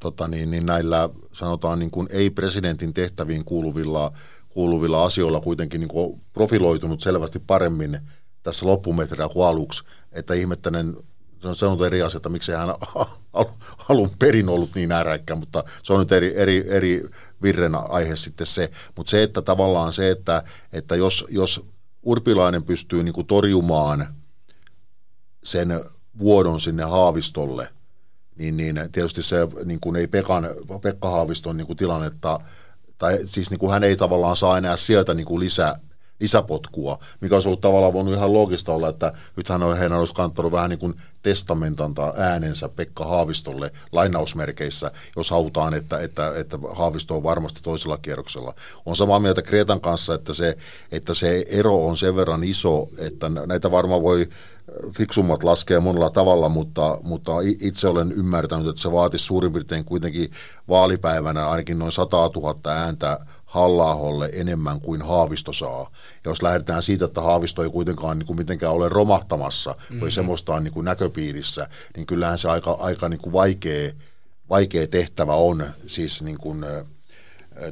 [0.00, 4.12] tota niin, niin näillä sanotaan niin kuin ei-presidentin tehtäviin kuuluvilla,
[4.48, 8.00] kuuluvilla asioilla kuitenkin niin kuin profiloitunut selvästi paremmin
[8.42, 10.96] tässä loppumetrillä kuin aluksi, että ihmettäinen
[11.42, 12.68] se on sanonut eri asia, että miksei hän
[13.88, 17.02] alun perin ollut niin äräkkä, mutta se on nyt eri, eri, eri
[17.42, 18.70] virren aihe sitten se.
[18.96, 21.66] Mutta se, että tavallaan se, että, että jos, jos
[22.02, 24.14] Urpilainen pystyy niin torjumaan
[25.44, 25.80] sen
[26.18, 27.68] vuodon sinne Haavistolle,
[28.38, 30.48] niin, niin tietysti se niin kuin ei Pekan,
[30.82, 32.40] Pekka Haaviston niin kuin tilannetta,
[32.98, 35.78] tai siis niin kuin hän ei tavallaan saa enää sieltä niin kuin lisää,
[36.20, 40.52] lisäpotkua, mikä olisi ollut tavallaan voinut ihan loogista olla, että nythän on, heidän olisi kantanut
[40.52, 47.22] vähän niin kuin testamentantaa äänensä Pekka Haavistolle lainausmerkeissä, jos halutaan, että, että, että Haavisto on
[47.22, 48.54] varmasti toisella kierroksella.
[48.86, 50.56] On samaa mieltä Kreetan kanssa, että se,
[50.92, 54.28] että se ero on sen verran iso, että näitä varmaan voi
[54.96, 60.30] fiksummat laskee monella tavalla, mutta, mutta itse olen ymmärtänyt, että se vaatisi suurin piirtein kuitenkin
[60.68, 65.90] vaalipäivänä ainakin noin 100 000 ääntä halla enemmän kuin Haavisto saa.
[66.24, 70.00] Ja jos lähdetään siitä, että Haavisto ei kuitenkaan niin kuin mitenkään ole romahtamassa mm-hmm.
[70.00, 73.92] tai semmoista on niin kuin näköpiirissä, niin kyllähän se aika, aika niin kuin vaikea,
[74.50, 76.64] vaikea tehtävä on siis niin kuin,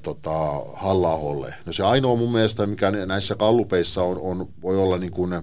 [0.02, 0.30] tota,
[0.74, 1.18] halla
[1.66, 5.42] No se ainoa mun mielestä, mikä näissä kallupeissa on, on voi olla niin kuin,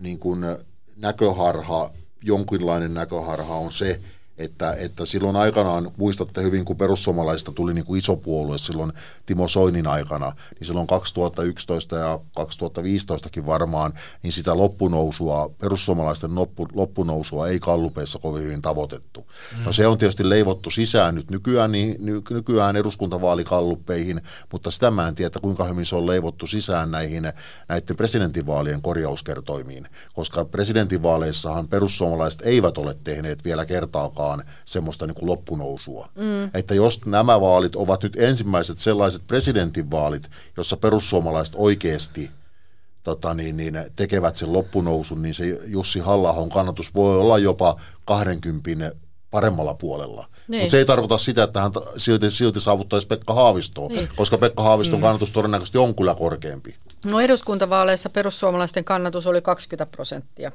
[0.00, 0.40] niin kuin
[0.96, 1.90] näköharha,
[2.22, 4.00] jonkinlainen näköharha on se,
[4.38, 8.92] että, että silloin aikanaan, muistatte hyvin, kun perussuomalaisista tuli niin kuin iso puolue silloin
[9.26, 17.48] Timo Soinin aikana, niin silloin 2011 ja 2015kin varmaan, niin sitä loppunousua, perussuomalaisten loppu, loppunousua
[17.48, 19.26] ei kallupeissa kovin hyvin tavoitettu.
[19.56, 19.64] Mm.
[19.64, 24.20] No se on tietysti leivottu sisään nyt nykyään, niin, ny, nykyään eduskuntavaalikalluppeihin,
[24.52, 27.32] mutta sitä mä en tiedä, kuinka hyvin se on leivottu sisään näihin
[27.68, 35.30] näiden presidentinvaalien korjauskertoimiin, koska presidentinvaaleissahan perussuomalaiset eivät ole tehneet vielä kertaakaan vaan semmoista niin kuin
[35.30, 36.08] loppunousua.
[36.14, 36.50] Mm.
[36.54, 42.30] Että jos nämä vaalit ovat nyt ensimmäiset sellaiset presidentinvaalit, jossa perussuomalaiset oikeasti
[43.02, 48.92] tota niin, niin, tekevät sen loppunousun, niin se Jussi halla kannatus voi olla jopa 20
[49.30, 50.28] paremmalla puolella.
[50.48, 50.62] Niin.
[50.62, 54.08] Mutta se ei tarkoita sitä, että hän silti, silti saavuttaisi Pekka Haavistoa, niin.
[54.16, 55.02] koska Pekka Haaviston mm.
[55.02, 56.74] kannatus todennäköisesti on kyllä korkeampi.
[57.04, 60.52] No eduskuntavaaleissa perussuomalaisten kannatus oli 20 prosenttia.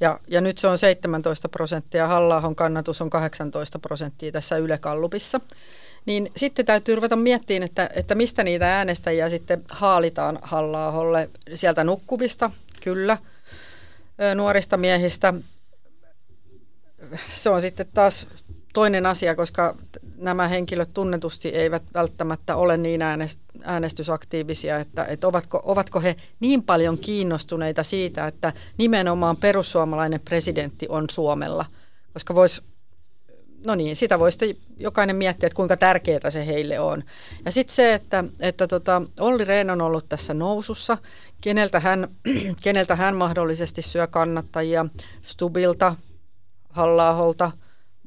[0.00, 5.40] Ja, ja nyt se on 17 prosenttia, halla kannatus on 18 prosenttia tässä Yle Kallupissa.
[6.06, 11.18] Niin sitten täytyy ruveta miettimään, että, että mistä niitä äänestäjiä sitten haalitaan halla
[11.54, 12.50] Sieltä nukkuvista,
[12.82, 13.18] kyllä,
[14.34, 15.34] nuorista miehistä.
[17.34, 18.26] Se on sitten taas
[18.72, 19.74] toinen asia, koska
[20.16, 23.00] nämä henkilöt tunnetusti eivät välttämättä ole niin
[23.62, 31.04] äänestysaktiivisia, että, että ovatko, ovatko he niin paljon kiinnostuneita siitä, että nimenomaan perussuomalainen presidentti on
[31.10, 31.64] Suomella.
[32.12, 32.62] Koska voisi,
[33.66, 37.04] no niin, sitä voisi jokainen miettiä, että kuinka tärkeää se heille on.
[37.44, 40.98] Ja sitten se, että, että tota, Olli Rehn on ollut tässä nousussa,
[41.40, 42.08] keneltä hän,
[42.62, 44.86] keneltä hän mahdollisesti syö kannattajia,
[45.22, 45.94] Stubilta,
[46.70, 47.12] halla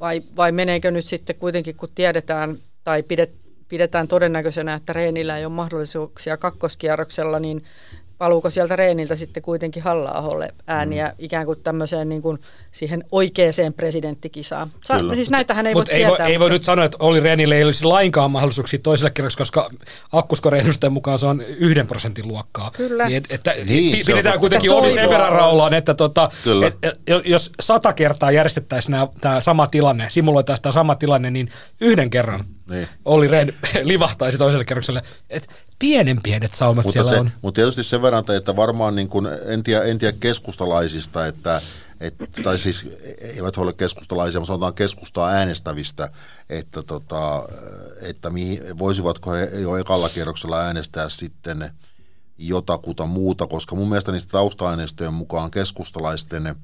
[0.02, 3.32] vai, vai meneekö nyt sitten kuitenkin, kun tiedetään tai pidet,
[3.68, 7.64] pidetään todennäköisenä, että Reenillä ei ole mahdollisuuksia kakkoskierroksella, niin
[8.22, 11.14] paluuko sieltä Reeniltä sitten kuitenkin halla ääniä mm.
[11.20, 12.40] ikään kuin tämmöiseen niin kuin
[12.72, 14.72] siihen oikeaan presidenttikisaan.
[14.86, 15.16] Sa- Kyllä.
[15.16, 16.26] siis näitähän ei Mut voi ei tietää.
[16.26, 19.70] Voi, ei voi nyt sanoa, että Olli Reenille ei olisi lainkaan mahdollisuuksia toiselle kerroksi, koska
[20.12, 22.72] akkuskoreennusteen mukaan se on yhden prosentin luokkaa.
[22.72, 23.08] Kyllä.
[23.08, 26.30] Niin, et, että niin, pidetään kuitenkin Olli sen verran raulaan, että tota,
[26.66, 32.10] et, et, jos sata kertaa järjestettäisiin tämä sama tilanne, simuloitaisiin tämä sama tilanne, niin yhden
[32.10, 32.88] kerran niin.
[33.06, 35.04] Olli Rehn livahtaisi toiselle kerrokselle.
[35.30, 37.32] Et pienen pienet saumat mutta siellä se, on.
[37.42, 41.62] Mutta tietysti sen verran, että varmaan niin kuin, en, tiedä, en tiedä keskustalaisista, että
[42.00, 42.88] et, tai siis
[43.22, 46.10] eivät ole keskustalaisia, mutta sanotaan keskustaa äänestävistä,
[46.50, 47.48] että, tota,
[48.02, 51.72] että mihin, voisivatko he jo ekalla kierroksella äänestää sitten
[52.38, 54.66] jotakuta muuta, koska mun mielestä niistä tausta
[55.12, 56.56] mukaan keskustalaisten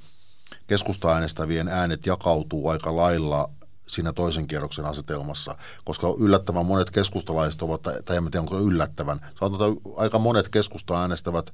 [0.67, 3.49] keskusta äänestävien äänet jakautuu aika lailla
[3.87, 9.73] siinä toisen kierroksen asetelmassa, koska yllättävän monet keskustalaiset ovat, tai en tiedä onko yllättävän, sanotaan,
[9.73, 11.51] että aika monet keskusta äänestävät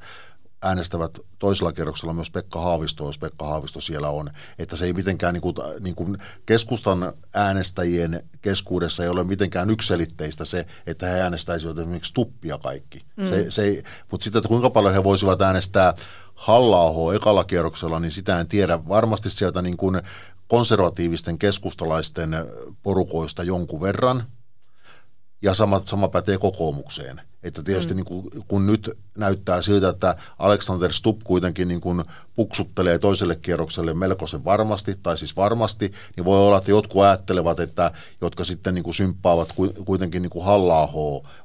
[0.63, 4.29] äänestävät toisella kierroksella myös Pekka Haavisto, jos Pekka Haavisto siellä on.
[4.59, 10.45] Että se ei mitenkään, niin kuin, niin kuin keskustan äänestäjien keskuudessa ei ole mitenkään ykselitteistä
[10.45, 13.05] se, että he äänestäisivät esimerkiksi tuppia kaikki.
[13.15, 13.27] Mm.
[13.27, 15.93] Se, se ei, mutta sitten, että kuinka paljon he voisivat äänestää
[16.35, 18.87] halla ekalla kierroksella, niin sitä en tiedä.
[18.87, 20.01] Varmasti sieltä niin kuin
[20.47, 22.35] konservatiivisten keskustalaisten
[22.83, 24.23] porukoista jonkun verran,
[25.43, 27.21] ja sama, sama pätee kokoomukseen.
[27.43, 27.95] Että tietysti mm.
[27.95, 32.03] niin kuin, kun nyt näyttää siltä, että Alexander Stubb kuitenkin niin kuin
[32.35, 37.91] puksuttelee toiselle kierrokselle melkoisen varmasti, tai siis varmasti, niin voi olla, että jotkut ajattelevat, että
[38.21, 39.53] jotka sitten niin kuin symppaavat
[39.85, 40.89] kuitenkin niin kuin halla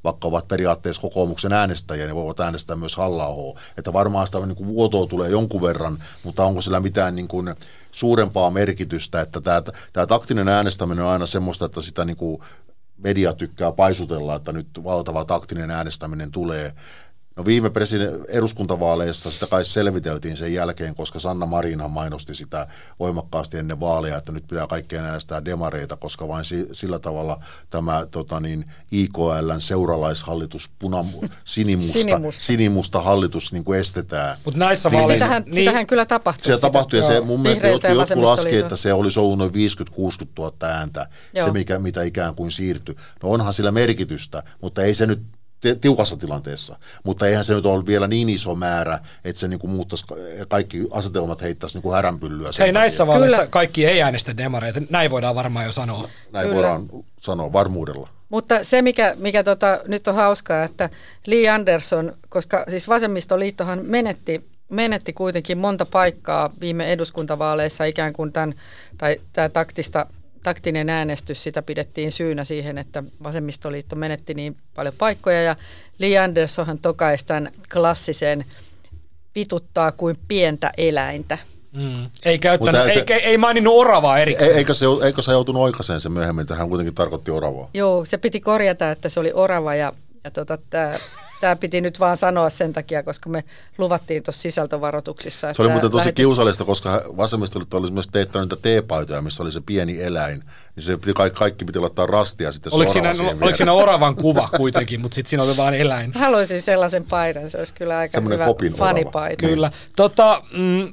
[0.05, 4.69] vaikka ovat periaatteessa kokoomuksen äänestäjiä, niin voivat äänestää myös halla Että varmaan sitä niin kuin
[4.69, 7.55] vuotoa tulee jonkun verran, mutta onko sillä mitään niin kuin
[7.93, 12.41] suurempaa merkitystä, että tämä, tämä taktinen äänestäminen on aina semmoista, että sitä niin kuin
[12.99, 16.73] media tykkää paisutella, että nyt valtava taktinen äänestäminen tulee.
[17.39, 22.67] No viime president- eduskuntavaaleissa sitä kai selviteltiin sen jälkeen, koska Sanna Marinhan mainosti sitä
[22.99, 28.07] voimakkaasti ennen vaaleja, että nyt pitää kaikkien äänestää demareita, koska vain si- sillä tavalla tämä
[28.11, 31.05] tota niin, IKLn seuralaishallitus, puna,
[31.45, 32.43] sinimusta, sinimusta.
[32.43, 34.39] sinimusta hallitus niin kuin estetään.
[34.45, 35.15] Mutta näissä vaaleissa...
[35.15, 36.45] Sitähän, niin, sitähän kyllä tapahtui.
[36.45, 39.55] Sitä tapahtui ja se mun mielestä jotkut, jotkut laski, että se olisi ollut noin 50-60
[40.39, 41.47] 000 ääntä, Joo.
[41.47, 42.95] se mikä, mitä ikään kuin siirtyi.
[43.23, 45.38] No onhan sillä merkitystä, mutta ei se nyt
[45.81, 49.71] tiukassa tilanteessa, mutta eihän se nyt ole vielä niin iso määrä, että se niin kuin
[49.71, 50.05] muuttaisi
[50.49, 52.51] kaikki asetelmat heittäisi niin kuin häränpyllyä.
[52.59, 56.09] Hei, näissä vaaleissa kaikki ei äänestä demareita, näin voidaan varmaan jo sanoa.
[56.33, 56.55] Näin Kyllä.
[56.55, 56.89] voidaan
[57.21, 58.09] sanoa varmuudella.
[58.29, 60.91] Mutta se, mikä, mikä tota, nyt on hauskaa, että
[61.27, 68.55] Lee Anderson, koska siis vasemmistoliittohan menetti, menetti kuitenkin monta paikkaa viime eduskuntavaaleissa ikään kuin tämän,
[68.99, 70.07] tai tämä taktista
[70.43, 75.57] taktinen äänestys, sitä pidettiin syynä siihen, että vasemmistoliitto menetti niin paljon paikkoja ja
[75.99, 78.45] Lee Andersonhan tokaisi tämän klassisen
[79.33, 81.39] pituttaa kuin pientä eläintä.
[81.73, 82.11] Mm.
[82.25, 84.57] Ei, käyttänyt, ei, se, ei maininnut oravaa erikseen.
[84.57, 87.71] Eikö se, eikö se joutunut oikaiseen se myöhemmin, että hän kuitenkin tarkoitti oravaa?
[87.75, 89.93] Joo, se piti korjata, että se oli orava ja,
[90.25, 90.95] ja tota, tämä
[91.41, 93.45] Tämä piti nyt vaan sanoa sen takia, koska me
[93.79, 95.55] luvattiin tuossa sisältövaroituksissa.
[95.55, 96.17] Se oli muuten tosi lähetys...
[96.17, 100.43] kiusallista, koska vasemmistoliitto oli myös teettänyt niitä teepaitoja, missä oli se pieni eläin.
[100.77, 104.49] Niin se piti, kaikki, kaikki piti laittaa rastia sitten oliko siinä, oliko siinä oravan kuva
[104.57, 106.13] kuitenkin, mutta sitten siinä oli vain eläin?
[106.15, 109.47] Haluaisin sellaisen paidan, se olisi kyllä aika Semmoinen hyvä fanipaita.
[109.47, 109.71] Kyllä.
[109.97, 110.93] Tota, mm,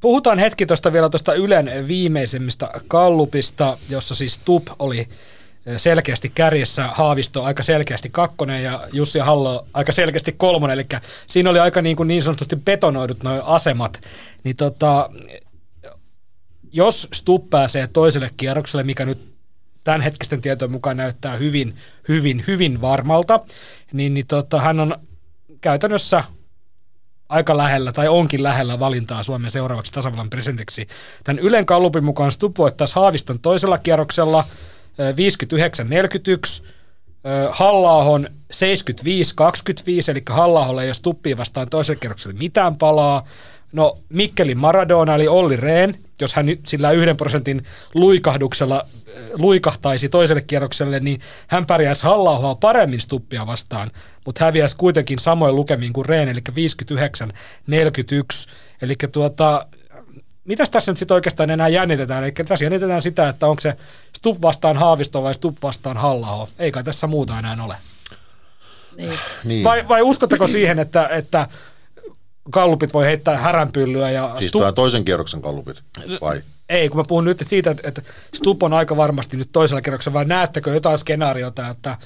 [0.00, 5.08] puhutaan hetki tuosta vielä tuosta Ylen viimeisemmistä kallupista, jossa siis TUP oli
[5.76, 10.86] selkeästi kärjessä, Haavisto aika selkeästi kakkonen ja Jussi Hallo aika selkeästi kolmonen, eli
[11.26, 14.00] siinä oli aika niin, kuin niin sanotusti betonoidut nuo asemat,
[14.44, 15.10] niin tota,
[16.72, 19.32] jos Stubb pääsee toiselle kierrokselle, mikä nyt
[19.84, 21.76] tämänhetkisten tietojen mukaan näyttää hyvin,
[22.08, 23.40] hyvin, hyvin varmalta,
[23.92, 24.96] niin, niin tota, hän on
[25.60, 26.24] käytännössä
[27.28, 30.88] aika lähellä tai onkin lähellä valintaa Suomen seuraavaksi tasavallan presidentiksi.
[31.24, 34.44] Tämän Ylen kallupin mukaan Stubb voittaisi Haaviston toisella kierroksella
[36.60, 36.64] 59-41,
[37.50, 38.56] Hallaahon 75-25,
[40.08, 43.24] eli Hallaaholle ei ole Stuppiin vastaan toisella kierroksella mitään palaa.
[43.72, 48.86] No Mikkelin Maradona eli Olli Rehn, jos hän sillä yhden prosentin luikahduksella
[49.34, 53.90] luikahtaisi toiselle kierrokselle, niin hän pärjäisi halla paremmin Stuppia vastaan,
[54.26, 56.54] mutta häviäisi kuitenkin samoin lukemiin kuin Rehn, eli 59-41.
[58.82, 59.66] Eli tuota,
[60.44, 62.24] mitäs tässä nyt sitten oikeastaan enää jännitetään?
[62.24, 63.76] Eli tässä jännitetään sitä, että onko se
[64.16, 67.76] Stupp vastaan Haavisto vai Stupp vastaan halla Ei kai tässä muuta enää ole.
[68.96, 69.18] Niin.
[69.44, 69.64] Niin.
[69.64, 71.48] Vai, vai uskotteko siihen, että, että
[72.50, 74.10] kallupit voi heittää häränpyllyä.
[74.10, 74.74] Ja siis Stubb...
[74.74, 75.82] toisen kierroksen kallupit,
[76.20, 76.42] vai?
[76.68, 78.02] Ei, kun mä puhun nyt siitä, että, että
[78.34, 81.96] Stubb on aika varmasti nyt toisella kierroksella, vai näettekö jotain skenaariota, että,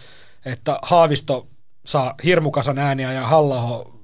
[0.45, 1.47] että Haavisto
[1.87, 3.96] saa hirmukasan ääniä ja halla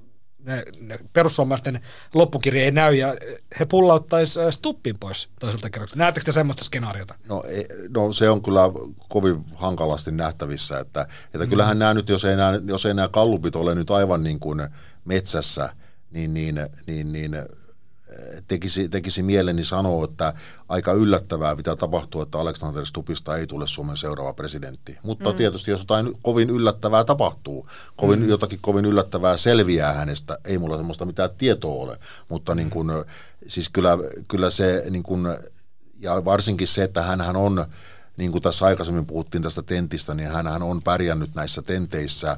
[0.43, 1.81] ne, ne perussuomalaisten
[2.13, 3.15] loppukirja ei näy ja
[3.59, 5.99] he pullauttaisi Stuppin pois toiselta kierrokselta.
[5.99, 7.15] Näettekö te semmoista skenaariota?
[7.29, 8.61] No, ei, no se on kyllä
[9.09, 11.49] kovin hankalasti nähtävissä, että, että mm.
[11.49, 14.69] kyllähän nämä nyt, jos ei nämä, jos ei nämä kallupit ole nyt aivan niin kuin
[15.05, 15.69] metsässä–
[16.13, 16.55] niin, niin,
[16.87, 17.35] niin, niin
[18.47, 20.33] tekisi, tekisi mieleni sanoa, että
[20.69, 24.97] aika yllättävää mitä tapahtuu, että Alexander Stupista ei tule Suomen seuraava presidentti.
[25.03, 25.35] Mutta mm.
[25.35, 28.29] tietysti jos jotain kovin yllättävää tapahtuu, kovin, mm.
[28.29, 31.99] jotakin kovin yllättävää selviää hänestä, ei mulla semmoista mitään tietoa ole,
[32.29, 33.05] mutta niin kun,
[33.47, 33.97] siis kyllä,
[34.27, 35.37] kyllä se, niin kun,
[35.99, 37.65] ja varsinkin se, että hän on,
[38.17, 42.37] niin kuin tässä aikaisemmin puhuttiin tästä tentistä, niin hän on pärjännyt näissä tenteissä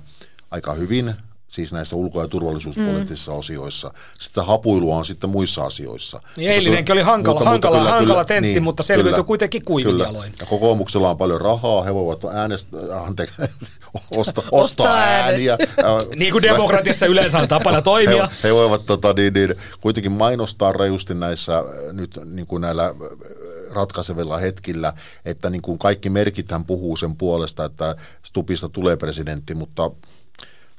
[0.51, 1.15] aika hyvin,
[1.55, 3.37] siis näissä ulko- ja turvallisuuspoliittisissa mm.
[3.37, 3.91] osioissa.
[4.19, 6.21] Sitten hapuilua on sitten muissa asioissa.
[6.37, 9.65] Niin eilinenkin oli hankala, mutta, hankala, kyllä, hankala kyllä, tentti, niin, mutta selviytyi kyllä, kuitenkin
[9.65, 10.03] kuivin kyllä.
[10.03, 10.33] jaloin.
[10.39, 13.41] Ja kokoomuksella on paljon rahaa, he voivat äänestä, anteeksi,
[14.17, 15.57] osta, ostaa ääniä.
[16.15, 18.27] niin kuin demokratiassa yleensä on tapana toimia.
[18.27, 22.95] He, he voivat tota, niin, niin, kuitenkin mainostaa rajusti näissä nyt niin kuin näillä
[23.71, 24.93] ratkaisevilla hetkillä,
[25.25, 29.91] että niin kuin kaikki merkithän puhuu sen puolesta, että Stupista tulee presidentti, mutta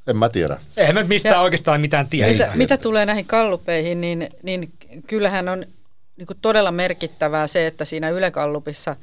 [0.06, 0.58] en mä tiedä.
[0.76, 2.32] Eihän me mistään ja oikeastaan mitään tiedä.
[2.32, 4.72] Mitä, mitä tulee näihin kallupeihin, niin, niin
[5.06, 5.66] kyllähän on
[6.16, 8.96] niin kuin todella merkittävää se, että siinä Yle-kallupissa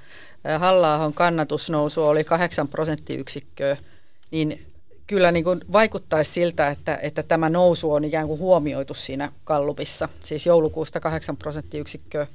[0.60, 3.78] halla kannatusnousu oli 8 prosenttiyksikköä,
[4.32, 4.66] niin
[5.08, 10.10] kyllä niin kuin vaikuttaisi siltä, että, että tämä nousu on ikään kuin huomioitu siinä kallupissa,
[10.24, 12.28] siis joulukuusta 8 prosenttiyksikköä.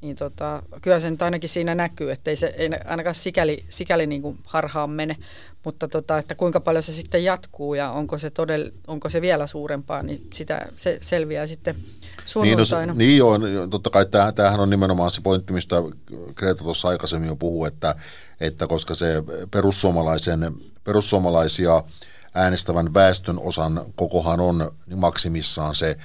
[0.00, 4.06] Niin tota, kyllä se nyt ainakin siinä näkyy, että ei se ei ainakaan sikäli, sikäli
[4.06, 5.16] niin kuin harhaan mene,
[5.64, 9.46] mutta tota, että kuinka paljon se sitten jatkuu ja onko se, todell, onko se vielä
[9.46, 11.74] suurempaa, niin sitä se selviää sitten
[12.26, 12.94] sunnuntaina.
[12.94, 15.76] Niin, no, niin joo, totta kai tämähän on nimenomaan se pointti, mistä
[16.34, 17.94] Greta tuossa aikaisemmin jo puhui, että,
[18.40, 21.84] että koska se perussuomalaisen, perussuomalaisia
[22.34, 25.96] äänestävän väestön osan kokohan on niin maksimissaan se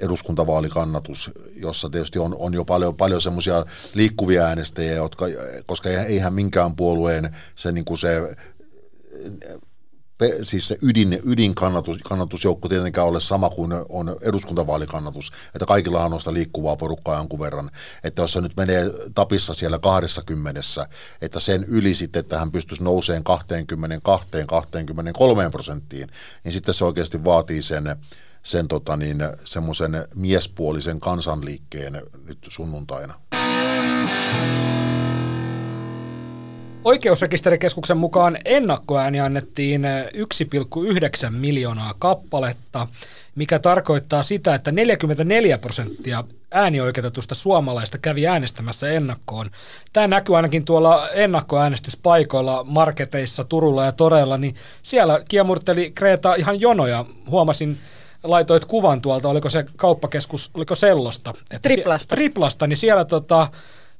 [0.00, 3.64] eduskuntavaalikannatus, jossa tietysti on, on jo paljon, paljon semmoisia
[3.94, 5.26] liikkuvia äänestäjiä, jotka,
[5.66, 8.36] koska eihän minkään puolueen se, niin kuin se
[10.42, 16.32] siis se ydin, ydinkannatus, kannatusjoukko tietenkään ole sama kuin on eduskuntavaalikannatus, että kaikilla on sitä
[16.32, 17.70] liikkuvaa porukkaa jonkun verran,
[18.04, 20.60] että jos se nyt menee tapissa siellä 20,
[21.22, 23.22] että sen yli sitten, että hän pystyisi nouseen
[25.46, 26.08] 22-23 prosenttiin,
[26.44, 27.96] niin sitten se oikeasti vaatii sen
[28.42, 33.14] sen tota niin, semmoisen miespuolisen kansanliikkeen nyt sunnuntaina.
[36.84, 39.82] Oikeusrekisterikeskuksen mukaan ennakkoääni annettiin
[41.24, 42.86] 1,9 miljoonaa kappaletta,
[43.34, 49.50] mikä tarkoittaa sitä, että 44 prosenttia äänioikeutetusta suomalaista kävi äänestämässä ennakkoon.
[49.92, 57.04] Tämä näkyy ainakin tuolla ennakkoäänestyspaikoilla, marketeissa, Turulla ja Toreilla, niin siellä kiemurteli Kreta ihan jonoja.
[57.30, 57.78] Huomasin
[58.24, 61.34] laitoit kuvan tuolta, oliko se kauppakeskus, oliko Sellosta?
[61.50, 62.02] Että triplasta.
[62.02, 63.48] Si- triplasta, niin siellä tota,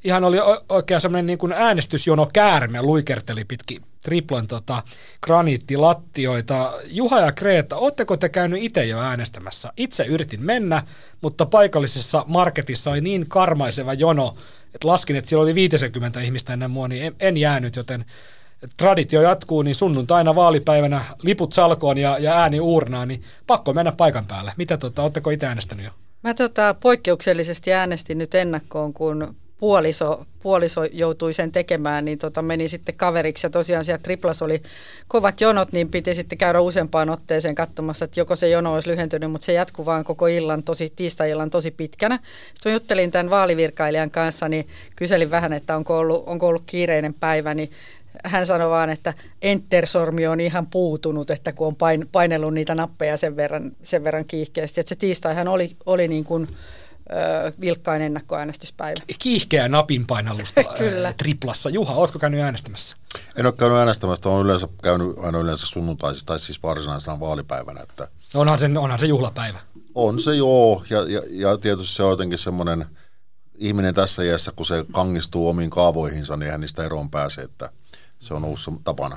[0.05, 0.37] ihan oli
[0.69, 4.83] oikein semmoinen niin kuin äänestysjono käärme, luikerteli pitki triplan tota,
[5.23, 6.73] graniittilattioita.
[6.85, 9.73] Juha ja Kreeta, ootteko te käynyt itse jo äänestämässä?
[9.77, 10.83] Itse yritin mennä,
[11.21, 14.37] mutta paikallisessa marketissa oli niin karmaiseva jono,
[14.75, 18.05] että laskin, että siellä oli 50 ihmistä ennen mua, niin en, en jäänyt, joten
[18.77, 24.27] traditio jatkuu, niin sunnuntaina vaalipäivänä liput salkoon ja, ja ääni uurnaan, niin pakko mennä paikan
[24.27, 24.53] päälle.
[24.57, 25.91] Mitä tota, ootteko itse äänestänyt jo?
[26.23, 32.69] Mä tota, poikkeuksellisesti äänestin nyt ennakkoon, kun puoliso, puoliso joutui sen tekemään, niin tota meni
[32.69, 33.47] sitten kaveriksi.
[33.47, 34.63] Ja tosiaan siellä triplas oli
[35.09, 39.31] kovat jonot, niin piti sitten käydä useampaan otteeseen katsomassa, että joko se jono olisi lyhentynyt,
[39.31, 42.19] mutta se jatkuu vaan koko illan, tosi, tiistai-illan tosi pitkänä.
[42.55, 47.55] Sitten juttelin tämän vaalivirkailijan kanssa, niin kyselin vähän, että onko ollut, onko ollut kiireinen päivä,
[47.55, 47.71] niin
[48.25, 53.17] hän sanoi vaan, että enter-sormi on ihan puutunut, että kun on pain, painellut niitä nappeja
[53.17, 54.81] sen verran, sen verran kiihkeästi.
[54.81, 56.49] Että se tiistaihan oli, oli niin kuin,
[57.61, 59.01] vilkkain ennakkoäänestyspäivä.
[59.19, 61.13] Kiihkeä napinpainallusta Kyllä.
[61.13, 61.71] triplassa.
[61.71, 62.97] Juha, ootko käynyt äänestämässä?
[63.37, 67.81] En ole käynyt äänestämässä, olen yleensä käynyt aina yleensä sunnuntaisin tai siis varsinaisena vaalipäivänä.
[67.83, 69.59] Että onhan, se, onhan se juhlapäivä.
[69.95, 72.87] On se joo, ja, ja, ja tietysti se on jotenkin semmoinen
[73.55, 77.71] ihminen tässä iässä, kun se kangistuu omiin kaavoihinsa, niin hän niistä eroon pääsee, että–
[78.23, 79.17] se on ollut tapana.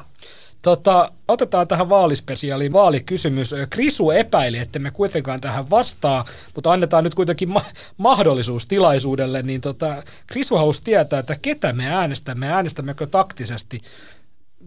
[0.66, 3.56] Tota, otetaan tähän vaalispesiaaliin vaalikysymys.
[3.70, 7.66] Krisu epäili, että me kuitenkaan tähän vastaa, mutta annetaan nyt kuitenkin ma-
[7.98, 9.42] mahdollisuus tilaisuudelle.
[9.42, 13.82] Niin tota, Krisu halusi tietää, että ketä me äänestämme, äänestämmekö taktisesti.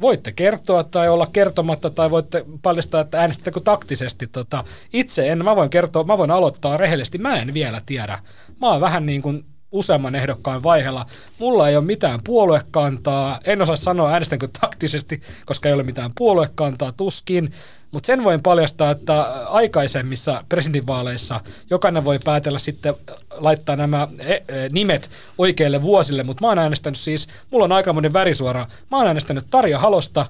[0.01, 4.27] Voitte kertoa tai olla kertomatta tai voitte paljastaa, että äänestätkö taktisesti.
[4.27, 8.19] Tota, itse en, mä voin kertoa, mä voin aloittaa rehellisesti, mä en vielä tiedä.
[8.61, 11.07] Mä oon vähän niin kuin useamman ehdokkaan vaiheella.
[11.39, 16.93] Mulla ei ole mitään puoluekantaa, en osaa sanoa äänestänkö taktisesti, koska ei ole mitään puoluekantaa,
[16.93, 17.53] tuskin.
[17.91, 21.41] Mutta sen voin paljastaa, että aikaisemmissa presidentinvaaleissa
[21.71, 22.95] jokainen voi päätellä sitten
[23.31, 24.43] laittaa nämä e, e,
[24.73, 29.45] nimet oikeille vuosille, mutta mä oon äänestänyt siis, mulla on aikamoinen värisuora, mä oon äänestänyt
[29.51, 30.27] Tarja Halosta,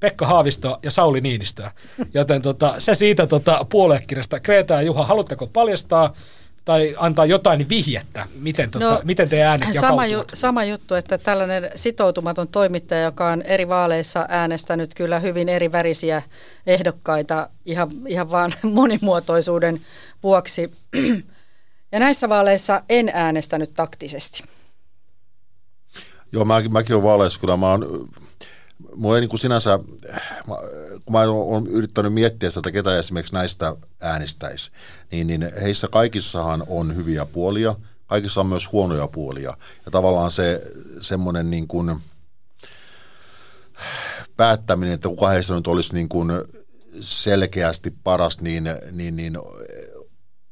[0.00, 1.70] Pekka Haavistoa ja Sauli Niinistöä.
[2.14, 4.40] Joten tota, se siitä tota, puoluekirjasta.
[4.40, 6.14] Kreta ja Juha, haluatteko paljastaa
[6.64, 11.18] tai antaa jotain vihjettä, miten, tota, no, miten te äänet sama, ju, sama juttu, että
[11.18, 16.22] tällainen sitoutumaton toimittaja, joka on eri vaaleissa äänestänyt kyllä hyvin eri värisiä
[16.66, 19.80] ehdokkaita ihan, ihan vaan monimuotoisuuden
[20.22, 20.70] vuoksi.
[21.92, 24.44] Ja näissä vaaleissa en äänestänyt taktisesti.
[26.32, 28.08] Joo, mä, mäkin olen vaaleissa, kyllä mä oon
[28.96, 29.78] Mua ei niin kuin sinänsä,
[31.04, 34.70] kun mä oon yrittänyt miettiä sitä, ketä esimerkiksi näistä äänestäisi,
[35.10, 37.74] niin, niin heissä kaikissahan on hyviä puolia,
[38.06, 39.56] kaikissa on myös huonoja puolia.
[39.84, 40.62] Ja tavallaan se
[41.00, 41.96] semmoinen niin kuin
[44.36, 46.30] päättäminen, että kuka heistä nyt olisi niin kuin
[47.00, 49.38] selkeästi paras, niin, niin, niin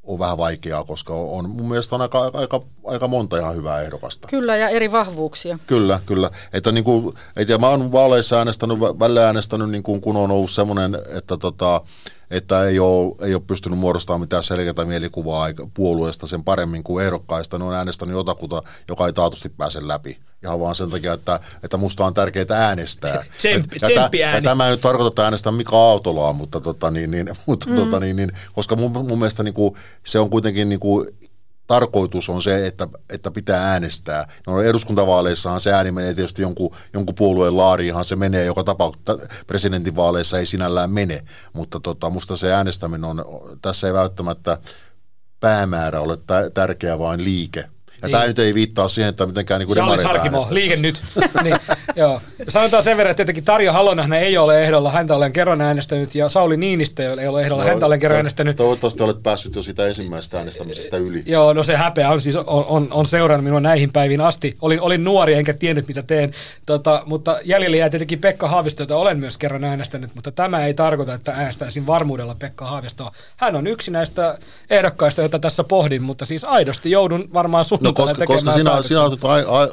[0.09, 4.29] on vähän vaikeaa, koska on mun mielestä on aika, aika, aika monta ihan hyvää ehdokasta.
[4.29, 5.59] Kyllä, ja eri vahvuuksia.
[5.67, 6.31] Kyllä, kyllä.
[6.53, 10.31] Että niin kuin, et, ja mä oon vaaleissa äänestänyt, välillä äänestänyt, niin kuin, kun on
[10.31, 11.81] ollut semmoinen, että, tota,
[12.31, 17.59] että ei ole, ei ole pystynyt muodostamaan mitään selkeää mielikuvaa puolueesta sen paremmin kuin ehdokkaista.
[17.59, 21.77] Ne on äänestänyt jotakuta, joka ei taatusti pääse läpi ihan vaan sen takia, että, että
[21.77, 23.25] musta on tärkeää äänestää.
[23.39, 26.91] Tsempi, ja, ja, ja, ja tämä ei nyt tarkoita, että äänestän Mika Autolaa, mutta, tota,
[26.91, 27.77] niin, niin, mutta mm.
[27.77, 29.75] tota, niin, niin, koska mun, mun mielestä niin kuin,
[30.07, 31.09] se on kuitenkin niin kuin,
[31.67, 34.29] tarkoitus on se, että, että pitää äänestää.
[34.47, 39.19] No eduskuntavaaleissahan se ääni menee tietysti jonkun, jonkun puolueen laariinhan se menee joka tapauksessa.
[39.47, 43.25] Presidentinvaaleissa ei sinällään mene, mutta tota, musta se äänestäminen on,
[43.63, 44.59] tässä ei välttämättä
[45.41, 46.19] päämäärä ole
[46.55, 47.65] tärkeä, vaan liike
[48.03, 48.13] ja niin.
[48.13, 51.03] tämä nyt ei viittaa siihen, että mitenkään niin Jallis Harkimo, liike nyt.
[51.45, 51.57] niin,
[51.97, 52.21] joo.
[52.49, 56.29] Sanotaan sen verran, että tietenkin Tarja Halonen ei ole ehdolla, häntä olen kerran äänestänyt, ja
[56.29, 58.57] Sauli Niinistö ei ole ehdolla, no, häntä olen kerran to- äänestänyt.
[58.57, 61.23] Toivottavasti olet päässyt jo sitä ensimmäisestä äänestämisestä yli.
[61.27, 64.57] Joo, no se häpeä on siis on, on, on seurannut minua näihin päiviin asti.
[64.61, 66.31] Olin, olin nuori enkä tiennyt mitä teen,
[66.67, 70.75] tota, mutta jäljellä jää tietenkin Pekka Haavisto, jota olen myös kerran äänestänyt, mutta tämä ei
[70.75, 73.13] tarkoita, että äänestäisin varmuudella Pekka Haavistoa.
[73.37, 74.39] Hän on yksi näistä
[74.71, 79.03] ehdokkaista, joita tässä pohdin, mutta siis aidosti joudun varmaan sun no, koska, koska sinä, sinä
[79.03, 79.21] olet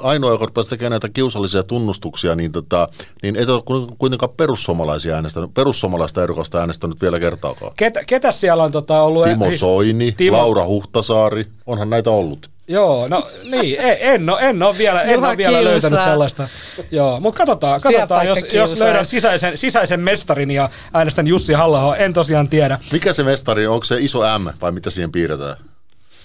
[0.02, 2.90] ainoa, joka rupesi tekemään näitä kiusallisia tunnustuksia, niin, tota,
[3.24, 3.64] niin et ole
[3.98, 7.72] kuitenkaan perussuomalaisia äänestänyt, perussuomalaista ehdokasta äänestänyt vielä kertaakaan.
[7.78, 9.24] Ketä, ketä siellä on tota, ollut?
[9.24, 10.38] Timo Soini, Timo...
[10.38, 12.50] Laura Huhtasaari, onhan näitä ollut.
[12.68, 16.48] Joo, no niin, e, en, ole, en ole vielä, en ole vielä löytänyt sellaista.
[16.92, 22.14] Joo, mutta katsotaan, katsotaan jos, jos löydän sisäisen, sisäisen mestarin ja äänestän Jussi halla en
[22.14, 22.80] tosiaan tiedä.
[22.92, 25.56] Mikä se mestari, onko se iso M vai mitä siihen piirretään?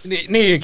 [0.05, 0.63] Niin, niin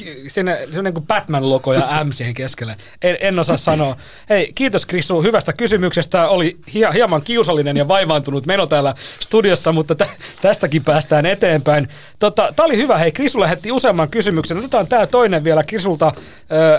[0.72, 2.76] se on niin kuin Batman-logo ja M siihen keskelle.
[3.02, 3.96] En, en osaa sanoa.
[4.28, 6.28] Hei, kiitos Krisu hyvästä kysymyksestä.
[6.28, 10.06] Oli hieman kiusallinen ja vaivaantunut meno täällä studiossa, mutta tä,
[10.42, 11.88] tästäkin päästään eteenpäin.
[12.18, 12.98] Tota, tämä oli hyvä.
[12.98, 14.58] Hei, Krisu lähetti useamman kysymyksen.
[14.58, 16.12] Otetaan tämä toinen vielä Krisulta.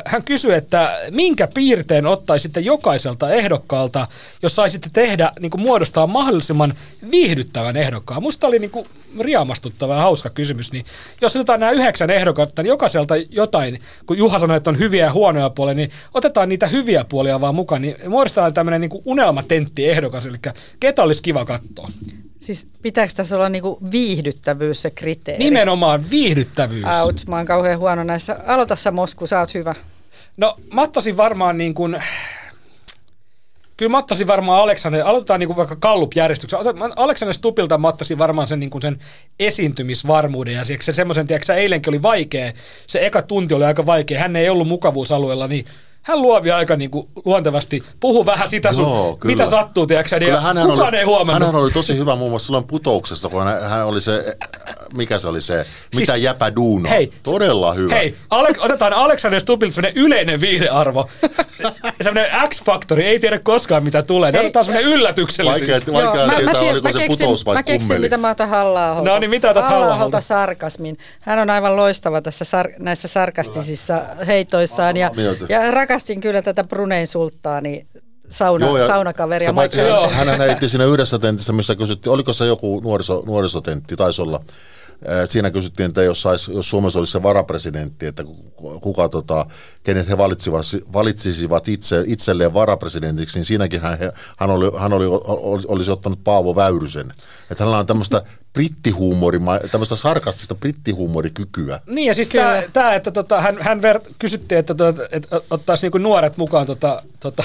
[0.05, 4.07] Hän kysyi, että minkä piirteen ottaisitte jokaiselta ehdokkaalta,
[4.43, 6.73] jos saisitte tehdä, niin kuin muodostaa mahdollisimman
[7.11, 8.23] viihdyttävän ehdokkaan.
[8.23, 8.87] Musta oli niin kuin
[9.19, 10.71] riamastuttava ja hauska kysymys.
[10.71, 10.85] Niin
[11.21, 12.09] jos otetaan nämä yhdeksän
[12.47, 16.49] ehdokkaat, ottaa jokaiselta jotain, kun Juha sanoi, että on hyviä ja huonoja puolia, niin otetaan
[16.49, 20.37] niitä hyviä puolia vaan mukaan, niin muodostetaan tämmöinen niin unelmatentti ehdokas, eli
[20.79, 21.89] ketä olisi kiva katsoa.
[22.39, 25.43] Siis pitääkö tässä olla niinku viihdyttävyys se kriteeri?
[25.43, 26.85] Nimenomaan viihdyttävyys.
[27.01, 28.39] Ouch, mä oon kauhean huono näissä.
[28.47, 29.75] Aloita sä Mosku, sä oot hyvä.
[30.37, 32.03] No mä ottaisin varmaan niin kuin,
[33.77, 36.59] kyllä mä ottaisin varmaan Aleksander, aloitetaan niin kuin vaikka Kallup-järjestyksen.
[36.95, 38.99] Aleksander Stupilta mä ottaisin varmaan sen, niin kuin sen
[39.39, 42.51] esiintymisvarmuuden ja se semmoisen, tiedätkö eilenkin oli vaikea,
[42.87, 45.65] se eka tunti oli aika vaikea, hän ei ollut mukavuusalueella, niin
[46.01, 50.39] hän luovi aika niin kuin luontevasti, puhu vähän sitä sun, Joo, mitä sattuu, tiedätkö, niin
[50.41, 51.45] hän kukaan oli, ei huomannut.
[51.45, 54.37] Hän oli tosi hyvä muun muassa silloin putouksessa, kun hän, hän oli se,
[54.93, 56.89] mikä se oli se, mitä siis, jäpä duuno.
[56.89, 57.95] Hei, Todella hyvä.
[57.95, 61.09] Hei, Ale, otetaan Alexander Stubilta sellainen yleinen viihdearvo.
[62.01, 64.31] sellainen X-faktori, ei tiedä koskaan mitä tulee.
[64.31, 65.69] Ne otetaan sellainen yllätyksellisyys.
[65.71, 68.01] Vaikea, vaikea Joo, tietää, mä, oliko mä se keksin, putous vai Mä keksin, kummeli.
[68.01, 70.97] mitä mä otan halla No niin, mitä otat halla sarkasmin.
[71.19, 74.97] Hän on aivan loistava tässä sar- näissä sarkastisissa heitoissaan.
[74.97, 75.11] Ja,
[75.49, 77.87] ja rakastin kyllä tätä Brunein sulttaani
[78.29, 79.53] sauna, Joo, ja saunakaveria.
[79.53, 79.77] Paitsi,
[80.11, 84.39] hän, hän heitti siinä yhdessä tentissä, missä kysyttiin, oliko se joku nuoriso, nuorisotentti, taisi olla.
[85.25, 88.23] Siinä kysyttiin, että jos, sais, jos Suomessa olisi se varapresidentti, että
[88.81, 89.45] kuka, tota,
[89.83, 93.97] kenet he valitsisivat, valitsisivat itse, itselleen varapresidentiksi, niin siinäkin hän,
[94.37, 95.05] hän, oli, hän oli,
[95.67, 97.13] olisi ottanut Paavo Väyrysen.
[97.51, 98.23] Että hänellä on tämmöistä
[98.57, 99.39] brittihuumori,
[99.71, 101.79] tämmöistä sarkastista brittihuumorikykyä.
[101.87, 105.85] Niin ja siis tämä, tämä, että tota, hän, hän ver, kysyttiin, että, tota, että ottaisi
[105.85, 107.43] niinku nuoret mukaan tota, tota,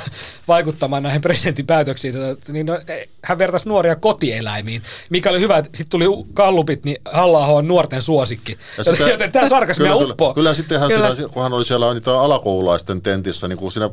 [0.48, 5.58] vaikuttamaan näihin presidentin päätöksiin, tota, niin no, e, hän vertaisi nuoria kotieläimiin, mikä oli hyvä,
[5.58, 8.58] että sitten tuli kallupit, niin halla on nuorten suosikki.
[8.78, 10.24] Ja sitä, Joten tämä sarkasmia kyllä, uppo.
[10.24, 11.14] Kyllä, kyllä sitten hän kyllä.
[11.14, 13.90] Siinä, kun hän oli siellä niitä alakoululaisten tentissä, niin kun siinä,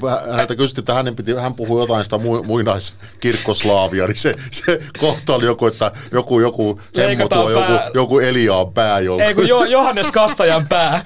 [0.00, 5.34] kun häneltä kysyttiin, että hänen piti, hän puhui jotain sitä muinaiskirkkoslaavia, niin se, se kohta
[5.34, 9.00] oli joku, että joku, joku joku hemmo tuo, joku, joku Eliaan pää.
[9.00, 9.22] Joku.
[9.22, 11.04] Ei kun jo, Johannes Kastajan pää.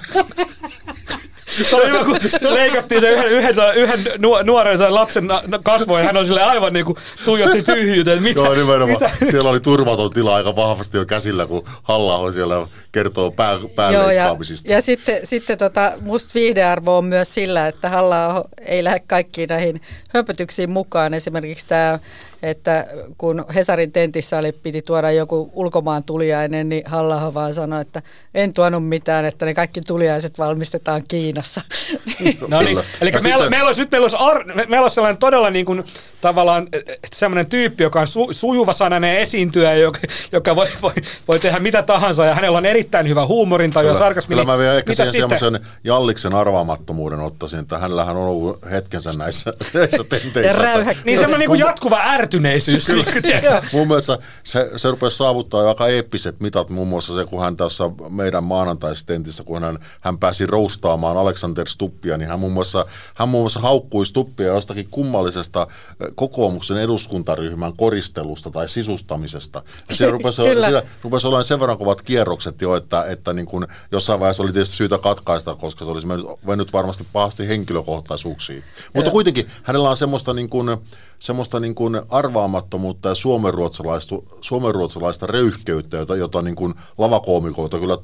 [1.47, 3.99] Se oli hyvä, kun leikattiin se yhden, yhden, yhden
[4.45, 5.27] nuoren tai lapsen
[5.63, 8.23] kasvoja, hän on sille aivan niin kuin tuijotti tyhjyyteen.
[8.23, 8.89] Mitä, Joo, nimenomaan.
[8.89, 9.11] Mitä?
[9.31, 12.67] Siellä oli turvaton tila aika vahvasti jo käsillä, kun halla siellä
[12.97, 18.45] kertoo pää, Joo, ja, ja sitten, sitten tota, musta viihdearvo on myös sillä, että halla
[18.59, 19.81] ei lähde kaikkiin näihin
[20.13, 21.13] hömpötyksiin mukaan.
[21.13, 21.99] Esimerkiksi tämä
[22.43, 22.87] että
[23.17, 28.01] kun Hesarin tentissä oli, piti tuoda joku ulkomaan tuliainen, niin halla vaan sanoi, että
[28.33, 31.61] en tuonut mitään, että ne kaikki tuliaiset valmistetaan Kiinassa.
[32.47, 33.49] No niin, eli meillä, sitten...
[33.49, 35.83] meillä olisi, nyt meillä olisi, ar, meillä olisi sellainen todella niin kuin,
[36.21, 36.67] tavallaan
[37.13, 39.99] sellainen tyyppi, joka on su, sujuva sanainen esiintyjä, joka,
[40.31, 40.93] joka voi, voi,
[41.27, 44.35] voi, tehdä mitä tahansa ja hänellä on erittäin hyvä huumorintaju ja sarkasmi.
[44.35, 49.53] Kyllä mä vielä ehkä siihen semmoisen Jalliksen arvaamattomuuden ottaisin, että hänellähän on ollut hetkensä näissä,
[49.73, 50.95] näissä tenteissä.
[51.05, 52.85] Niin semmoinen niin jatkuva ärtyneisyys.
[52.85, 53.03] Kyllä.
[53.73, 57.83] Mun mielestä se, se rupesi saavuttaa aika eeppiset mitat, muun muassa se, kun hän tässä
[58.09, 62.85] meidän maanantaistentissä, kun hän, hän pääsi roustaamaan Alexander Stuppia, niin hän muun muassa,
[63.15, 65.67] hän muun muassa haukkui Stuppia jostakin kummallisesta
[66.15, 69.63] kokoomuksen eduskuntaryhmän koristelusta tai sisustamisesta.
[69.89, 73.67] Ja se rupesi, sitä, rupesi olemaan sen verran kovat kierrokset jo, että, että niin kuin
[73.91, 78.63] jossain vaiheessa oli tietysti syytä katkaista, koska se olisi mennyt, mennyt varmasti pahasti henkilökohtaisuuksiin.
[78.93, 80.77] Mutta kuitenkin hänellä on semmoista niin kuin,
[81.19, 87.97] semmoista niin kuin arvaamattomuutta ja suomenruotsalaista, suomenruotsalaista röyhkeyttä, jota, jota niin kuin lavakoomikoita kyllä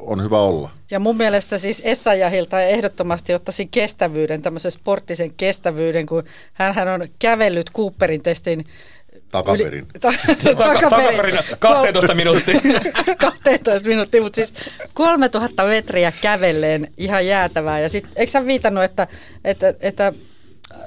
[0.00, 0.70] on hyvä olla.
[0.90, 7.72] Ja mun mielestä siis Essayahilta ehdottomasti ottaisin kestävyyden, tämmöisen sporttisen kestävyyden, kun hän on kävellyt
[7.72, 8.66] Cooperin testin
[9.30, 9.86] Takaperin.
[9.94, 10.12] Yli, ta,
[10.56, 10.90] takaperin.
[10.90, 12.60] takaperin 12 minuuttia.
[13.52, 14.54] 12 minuuttia, mutta siis
[14.94, 17.80] 3000 metriä kävelleen ihan jäätävää.
[17.80, 19.06] Ja sitten, eikö sä viitannut, että,
[19.44, 20.12] että, että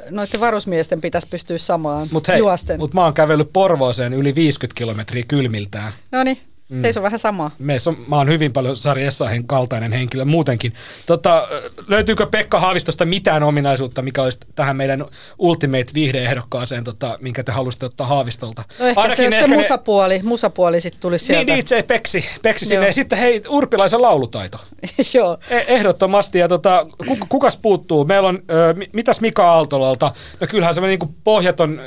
[0.10, 2.80] noiden varusmiesten pitäisi pystyä samaan mut hei, juosten.
[2.80, 5.94] Mutta mä oon kävellyt Porvooseen yli 50 kilometriä kylmiltään.
[6.12, 6.38] No niin.
[6.74, 6.82] Mm.
[6.82, 7.52] Teissä on vähän sama.
[7.60, 10.74] Meissä on, mä oon hyvin paljon Sari Essahen kaltainen henkilö muutenkin.
[11.06, 11.48] Tota,
[11.88, 15.06] löytyykö Pekka Haavistosta mitään ominaisuutta, mikä olisi tähän meidän
[15.40, 18.64] Ultimate viihdeehdokkaaseen, tota, minkä te haluaisitte ottaa Haavistolta?
[18.80, 20.24] No ehkä Ainakin se, ehkä se musapuoli, ne...
[20.24, 21.54] musapuoli sitten tulisi niin, sieltä.
[21.54, 22.88] Niin, DJ Peksi, Peksi sinne.
[22.88, 24.58] Ja sitten hei, Urpilaisen laulutaito.
[25.14, 25.38] Joo.
[25.50, 26.40] E- ehdottomasti.
[26.40, 26.86] Ja tota,
[27.30, 28.06] kukas puuttuu?
[28.06, 30.12] Meillä on, ö, mitäs Mika Aaltolalta?
[30.40, 31.82] No kyllähän semmoinen niin pohjaton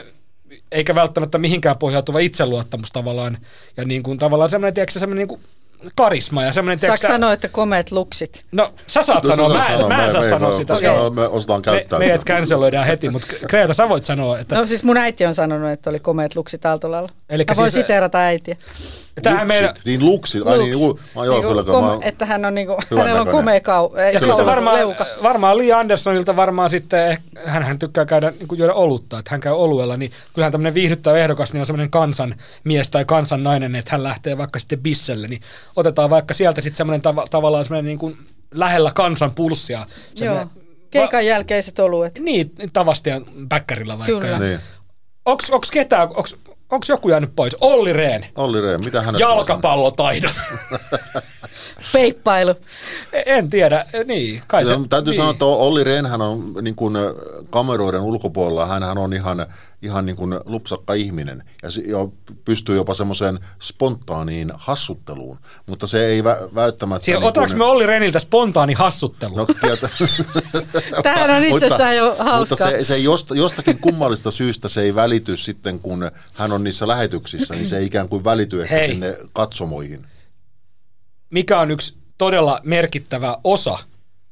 [0.73, 3.39] eikä välttämättä mihinkään pohjautuva itseluottamus tavallaan.
[3.77, 5.41] Ja niin kuin, tavallaan semmoinen, tiedätkö, semmoinen niin kuin
[5.97, 6.79] karisma ja semmoinen...
[6.79, 8.45] Saatko tiedätkö, sanoa, että komeet luksit?
[8.53, 10.73] No, sä saat no, sanoa, mä, sanoa, mä en saa me, sanoa me, sitä.
[10.73, 11.99] Koska me osataan käyttää.
[11.99, 14.55] Me, meidät canceloidaan heti, mutta Kreeta, sä voit sanoa, että...
[14.55, 17.09] No siis mun äiti on sanonut, että oli komeet luksit Aaltolalla.
[17.31, 18.57] Eli mä voin siis, siteerata äitiä.
[19.23, 19.75] Tähän meidän...
[19.85, 23.21] Niin luksit, ai niin, lu, mä joo, niin, kom, mä, että hän on niinku, hänellä
[23.21, 25.07] on komea kau, Ja sitten varmaan, leuka.
[25.23, 29.41] varmaan Lee Andersonilta varmaan sitten, hän, hän tykkää käydä niin kuin juoda olutta, että hän
[29.41, 33.77] käy oluella, niin kyllähän tämmöinen viihdyttävä ehdokas niin on semmoinen kansan mies tai kansan nainen,
[33.77, 35.41] että hän lähtee vaikka sitten bisselle, niin
[35.77, 38.19] otetaan vaikka sieltä sitten semmoinen tav- tavallaan semmoinen niin kuin
[38.55, 39.87] lähellä kansan pulssia.
[40.21, 40.47] Joo,
[40.91, 42.19] keikan va- jälkeiset oluet.
[42.19, 43.11] Niin, tavasti
[43.49, 44.21] päkkärillä vaikka.
[44.21, 44.35] Kyllä.
[44.35, 44.61] Ja, niin.
[45.25, 46.37] Onks, onks ketään, onks,
[46.71, 47.57] Onko joku jäänyt pois?
[47.61, 48.25] Olli Rehn.
[48.37, 50.41] Olli Rehn, mitä hän Jalkapallotaidot.
[51.93, 52.55] peippailu.
[53.27, 54.75] En tiedä, niin, kai se...
[54.91, 55.17] Täytyy niin.
[55.17, 56.95] sanoa, että Olli Rehnhän on niin kuin
[57.51, 59.47] kameroiden ulkopuolella, hän on ihan,
[59.83, 61.69] ihan niin kuin lupsakka ihminen ja,
[62.45, 67.05] pystyy jopa semmoiseen spontaaniin hassutteluun, mutta se ei vä- välttämättä...
[67.05, 69.35] Siellä, niin otetaanko me Olli Reniltä spontaani hassuttelu?
[69.35, 69.89] No, tietä,
[71.03, 72.39] Tämähän on itsessään jo hauskaa.
[72.39, 76.89] Mutta se, se josta, jostakin kummallista syystä se ei välity sitten, kun hän on niissä
[76.89, 78.89] lähetyksissä, niin se ei ikään kuin välity ehkä Hei.
[78.89, 80.07] sinne katsomoihin.
[81.31, 83.79] Mikä on yksi todella merkittävä osa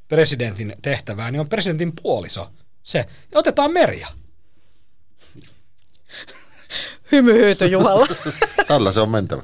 [0.08, 2.50] presidentin tehtävää, niin on presidentin puoliso.
[2.82, 3.06] Se.
[3.34, 4.08] Otetaan Merja.
[7.12, 8.06] Hymy hyyty Juhalla.
[8.68, 9.42] Tällä se on mentävä.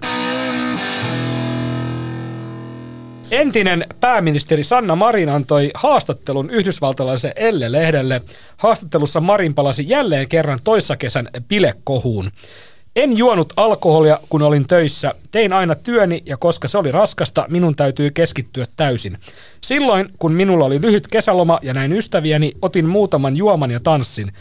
[3.30, 8.22] Entinen pääministeri Sanna Marin antoi haastattelun yhdysvaltalaiselle Elle-lehdelle.
[8.56, 12.30] Haastattelussa Marin palasi jälleen kerran toissa kesän bilekohuun.
[12.96, 15.14] En juonut alkoholia, kun olin töissä.
[15.30, 19.18] Tein aina työni ja koska se oli raskasta, minun täytyy keskittyä täysin.
[19.60, 24.32] Silloin, kun minulla oli lyhyt kesäloma ja näin ystäviäni, otin muutaman juoman ja tanssin.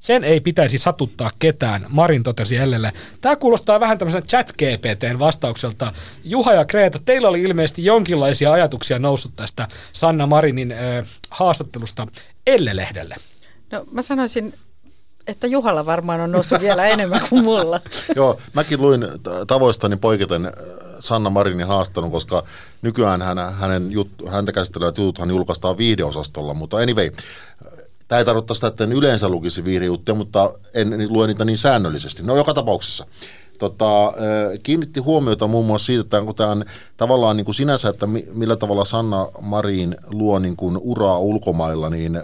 [0.00, 2.92] Sen ei pitäisi satuttaa ketään, Marin totesi Ellelle.
[3.20, 5.92] Tämä kuulostaa vähän tämmöisen chat GPTn vastaukselta.
[6.24, 12.06] Juha ja Kreeta, teillä oli ilmeisesti jonkinlaisia ajatuksia noussut tästä Sanna Marinin äh, haastattelusta
[12.46, 13.16] Elle-lehdelle.
[13.72, 14.54] No mä sanoisin,
[15.26, 17.80] että Juhalla varmaan on noussut vielä enemmän kuin mulla.
[18.16, 19.06] Joo, mäkin luin
[19.46, 20.52] tavoistani poiketen
[21.00, 22.42] Sanna Marinin haastelun, koska
[22.82, 27.10] nykyään hän, hänen jut, häntä käsittelevät jututhan julkaistaan viihdeosastolla, mutta anyway,
[28.08, 32.22] tämä ei tarkoita sitä, että en yleensä lukisi viihdejuttuja, mutta en lue niitä niin säännöllisesti.
[32.22, 33.06] No joka tapauksessa.
[33.58, 34.12] Tota,
[34.62, 36.62] kiinnitti huomiota muun muassa siitä, että onko tämä
[36.96, 41.90] tavallaan niin kuin sinänsä, että mi- millä tavalla Sanna Marin luo niin kuin uraa ulkomailla,
[41.90, 42.22] niin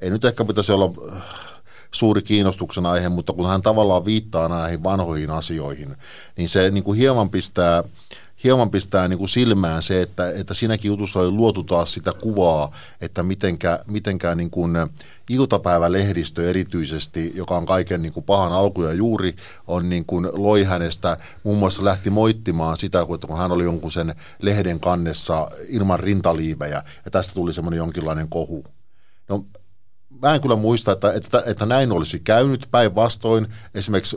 [0.00, 1.22] ei nyt ehkä pitäisi olla äh,
[1.90, 5.96] suuri kiinnostuksen aihe, mutta kun hän tavallaan viittaa näihin vanhoihin asioihin,
[6.36, 7.84] niin se niin kuin hieman pistää,
[8.44, 12.72] hieman pistää niin kuin silmään se, että, että siinäkin jutussa oli luotu taas sitä kuvaa,
[13.00, 14.72] että mitenkä, mitenkä niin kuin
[15.30, 19.36] iltapäivälehdistö erityisesti, joka on kaiken niin kuin pahan alku ja juuri,
[19.66, 24.14] on niin kuin loi hänestä, muun muassa lähti moittimaan sitä, kun hän oli jonkun sen
[24.42, 28.64] lehden kannessa ilman rintaliivejä, ja tästä tuli semmoinen jonkinlainen kohu.
[29.28, 29.44] No,
[30.22, 33.46] mä en kyllä muista, että, että, että näin olisi käynyt päinvastoin.
[33.74, 34.16] Esimerkiksi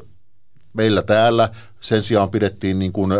[0.73, 1.49] meillä täällä
[1.81, 3.11] sen sijaan pidettiin niin kuin,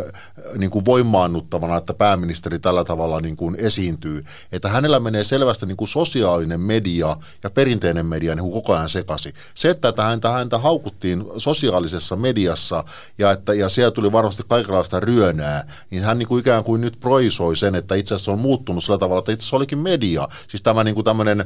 [0.57, 4.23] niin kuin voimaannuttavana, että pääministeri tällä tavalla niin kuin esiintyy.
[4.51, 8.89] Että hänellä menee selvästi niin kuin sosiaalinen media ja perinteinen media niin kuin koko ajan
[8.89, 9.33] sekasi.
[9.53, 12.83] Se, että häntä, häntä haukuttiin sosiaalisessa mediassa
[13.17, 16.99] ja, että, ja siellä tuli varmasti kaikenlaista ryönää, niin hän niin kuin ikään kuin nyt
[16.99, 20.27] proisoi sen, että itse asiassa on muuttunut sillä tavalla, että itse asiassa olikin media.
[20.47, 21.45] Siis tämä niin kuin tämmöinen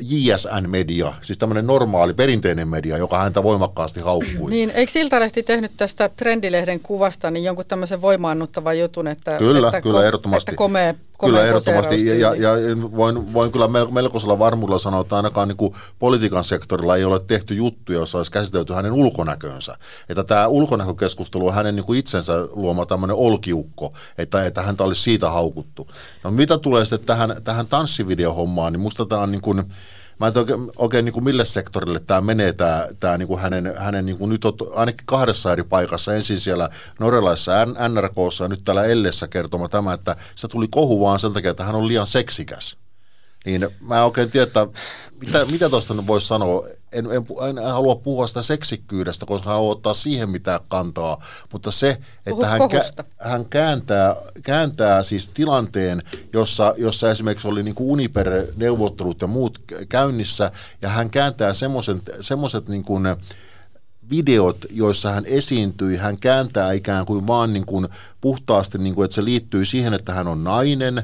[0.00, 4.50] JSN-media, siis tämmöinen normaali perinteinen media, joka häntä voimakkaasti haukkui.
[4.50, 9.80] Niin, eikö Iltalehti tehnyt tästä Trendilehden kuvasta niin jonkun tämmöisen voimaannuttavan jutun, että, Kyllä, että,
[9.80, 10.50] kyllä, ko- ehdottomasti.
[10.50, 12.52] että komea, komea Kyllä ehdottomasti, ja, ja, ja
[12.96, 17.20] voin, voin kyllä mel- melkoisella varmuudella sanoa, että ainakaan niin kuin politiikan sektorilla ei ole
[17.20, 19.74] tehty juttuja, jossa olisi käsitelty hänen ulkonäköönsä.
[20.08, 25.02] Että tämä ulkonäkökeskustelu on hänen niin kuin itsensä luoma tämmöinen olkiukko, että, että häntä olisi
[25.02, 25.88] siitä haukuttu.
[26.24, 29.64] No mitä tulee sitten tähän, tähän tanssivideohommaan, niin musta tämä on niin kuin,
[30.22, 33.74] Mä en oikein, oikein niin kuin mille sektorille tämä menee, tämä, tämä niin kuin hänen,
[33.76, 36.14] hänen niin kuin nyt on ainakin kahdessa eri paikassa.
[36.14, 36.68] Ensin siellä
[37.00, 37.52] norjalaisessa
[37.88, 41.64] NRKssa ja nyt täällä Ellessä kertoma tämä, että se tuli kohu vaan sen takia, että
[41.64, 42.76] hän on liian seksikäs.
[43.46, 44.66] Niin mä en oikein tiedä, että
[45.20, 46.66] mitä, mitä tuosta nyt voisi sanoa.
[46.92, 51.24] En, en, en, halua puhua sitä seksikkyydestä, koska hän haluaa ottaa siihen mitään kantaa.
[51.52, 52.82] Mutta se, että hän, kä,
[53.18, 60.88] hän kääntää, kääntää siis tilanteen, jossa, jossa esimerkiksi oli niin Uniper-neuvottelut ja muut käynnissä, ja
[60.88, 61.52] hän kääntää
[62.20, 63.06] semmoiset niin kuin
[64.10, 67.88] videot, joissa hän esiintyi, hän kääntää ikään kuin vaan niin kuin
[68.20, 71.02] puhtaasti, niin kuin, että se liittyy siihen, että hän on nainen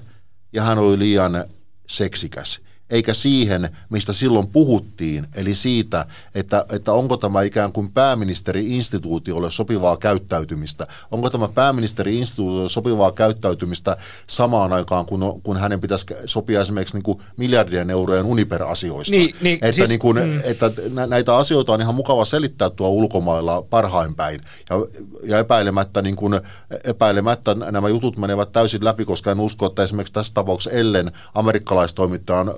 [0.53, 1.45] ja hän oli liian
[1.89, 2.61] seksikäs
[2.91, 9.97] eikä siihen, mistä silloin puhuttiin, eli siitä, että, että onko tämä ikään kuin pääministeri-instituutiolle sopivaa
[9.97, 10.87] käyttäytymistä.
[11.11, 17.19] Onko tämä pääministeri-instituutiolle sopivaa käyttäytymistä samaan aikaan, kun, kun hänen pitäisi sopia esimerkiksi niin kuin
[17.37, 19.11] miljardien eurojen Uniper-asioista.
[19.11, 20.41] Niin, niin, että, siis- niin kuin, mm.
[20.45, 24.41] että nä- näitä asioita on ihan mukava selittää tuo ulkomailla parhain päin.
[24.71, 24.77] Ja,
[25.23, 26.41] ja epäilemättä, niin kuin,
[26.85, 32.41] epäilemättä nämä jutut menevät täysin läpi, koska en usko, että esimerkiksi tässä tapauksessa Ellen amerikkalaistoimittaja
[32.41, 32.55] on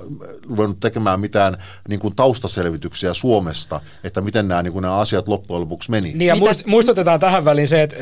[0.48, 1.56] ruvennut tekemään mitään
[1.88, 6.12] niin kuin taustaselvityksiä Suomesta, että miten nämä, niin kuin nämä asiat loppujen lopuksi meni.
[6.12, 6.62] Niin ja Mitä?
[6.66, 7.96] muistutetaan tähän väliin se, että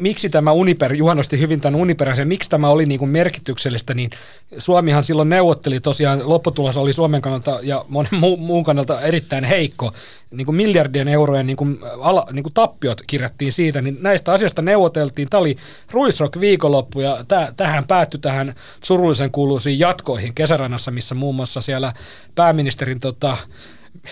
[0.00, 4.10] miksi tämä Uniper, Juha nosti hyvin tämän Uniperin, miksi tämä oli niin kuin merkityksellistä, niin
[4.58, 9.92] Suomihan silloin neuvotteli tosiaan, lopputulos oli Suomen kannalta ja monen muun kannalta erittäin heikko,
[10.30, 14.62] niin kuin miljardien eurojen niin kuin, ala, niin kuin tappiot kirjattiin siitä, niin näistä asioista
[14.62, 15.28] neuvoteltiin.
[15.30, 15.56] Tämä oli
[15.90, 18.54] Ruisrock viikonloppu ja täh, tähän päättyi tähän
[18.84, 21.92] surullisen kuuluisiin jatkoihin kesärannassa, missä muun muassa siellä
[22.34, 23.36] pääministerin tota,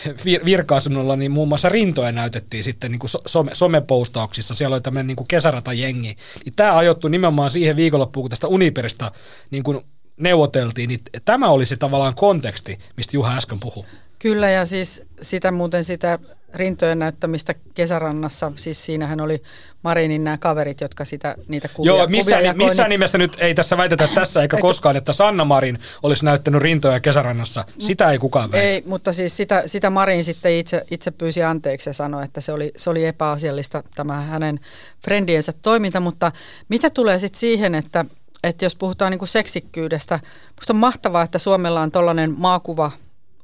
[0.06, 5.06] vir- virka-asunnolla, niin muun muassa rintoja näytettiin sitten niin kuin some, somepostauksissa, siellä oli tämmöinen
[5.06, 6.16] niin kesäratajengi.
[6.44, 9.12] Niin tämä ajoittui nimenomaan siihen viikonloppuun, kun tästä Uniperista
[9.50, 9.80] niin kuin
[10.16, 13.84] neuvoteltiin, niin tämä oli se tavallaan konteksti, mistä Juha äsken puhui.
[14.18, 16.18] Kyllä ja siis sitä muuten sitä
[16.54, 19.42] rintojen näyttämistä kesärannassa, siis siinähän oli
[19.82, 22.94] Marinin nämä kaverit, jotka sitä, niitä kuvia, Joo, missään, kuvia jakoi, missään niin...
[22.94, 27.64] nimessä nyt ei tässä väitetä tässä eikä koskaan, että Sanna Marin olisi näyttänyt rintoja kesärannassa.
[27.78, 28.66] Sitä ei kukaan väitä.
[28.66, 32.52] Ei, mutta siis sitä, sitä Marin sitten itse, itse pyysi anteeksi ja sanoi, että se
[32.52, 34.60] oli, se oli epäasiallista tämä hänen
[35.04, 36.32] frendiensä toiminta, mutta
[36.68, 38.04] mitä tulee sitten siihen, että,
[38.44, 40.20] että jos puhutaan niin kuin seksikkyydestä,
[40.56, 42.90] minusta on mahtavaa, että Suomella on tällainen maakuva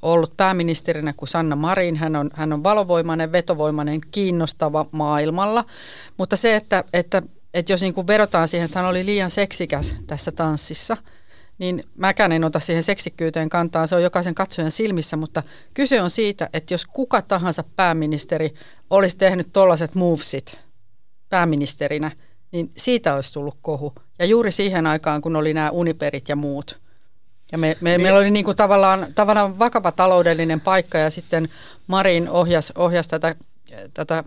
[0.01, 1.95] ollut pääministerinä kuin Sanna Marin.
[1.95, 5.65] Hän on, hän on valovoimainen, vetovoimainen, kiinnostava maailmalla.
[6.17, 7.21] Mutta se, että, että,
[7.53, 10.97] että jos niin kuin verotaan siihen, että hän oli liian seksikäs tässä tanssissa,
[11.57, 13.87] niin mäkään en ota siihen seksikkyyteen kantaa.
[13.87, 15.43] Se on jokaisen katsojan silmissä, mutta
[15.73, 18.53] kyse on siitä, että jos kuka tahansa pääministeri
[18.89, 20.59] olisi tehnyt tollaiset movesit
[21.29, 22.11] pääministerinä,
[22.51, 23.93] niin siitä olisi tullut kohu.
[24.19, 26.79] Ja juuri siihen aikaan, kun oli nämä uniperit ja muut–
[27.51, 28.01] ja me, me, niin.
[28.01, 31.49] meillä oli niin kuin tavallaan, tavallaan vakava taloudellinen paikka ja sitten
[31.87, 33.35] Marin ohjas, ohjas tätä,
[33.93, 34.23] tätä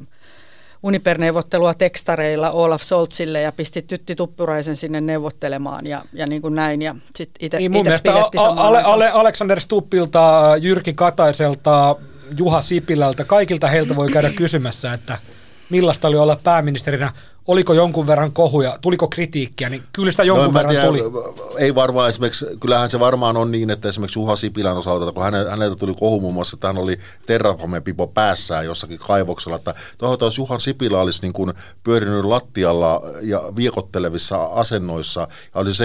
[0.82, 6.82] Uniper-neuvottelua tekstareilla Olaf Soltsille ja pisti Tytti Tuppuraisen sinne neuvottelemaan ja, ja niin kuin näin.
[6.82, 8.12] Ja sit ite, niin mun mielestä
[8.56, 11.96] Ale, Ale, Alexander Stuppilta, Jyrki Kataiselta,
[12.38, 15.18] Juha Sipilältä, kaikilta heiltä voi käydä kysymässä, että
[15.70, 17.12] millaista oli olla pääministerinä
[17.46, 21.00] oliko jonkun verran kohuja, tuliko kritiikkiä, niin kyllä sitä jonkun no, verran tiedä, tuli.
[21.58, 25.76] Ei varmaan esimerkiksi, kyllähän se varmaan on niin, että esimerkiksi Juha Sipilän osalta, kun häneltä
[25.76, 30.58] tuli kohu muun muassa, että hän oli Terrafame-pipo päässään jossakin kaivoksella, että toivotaan, jos Juha
[30.58, 31.52] Sipilä olisi niin kuin
[31.84, 35.84] pyörinyt lattialla ja viekottelevissa asennoissa ja olisi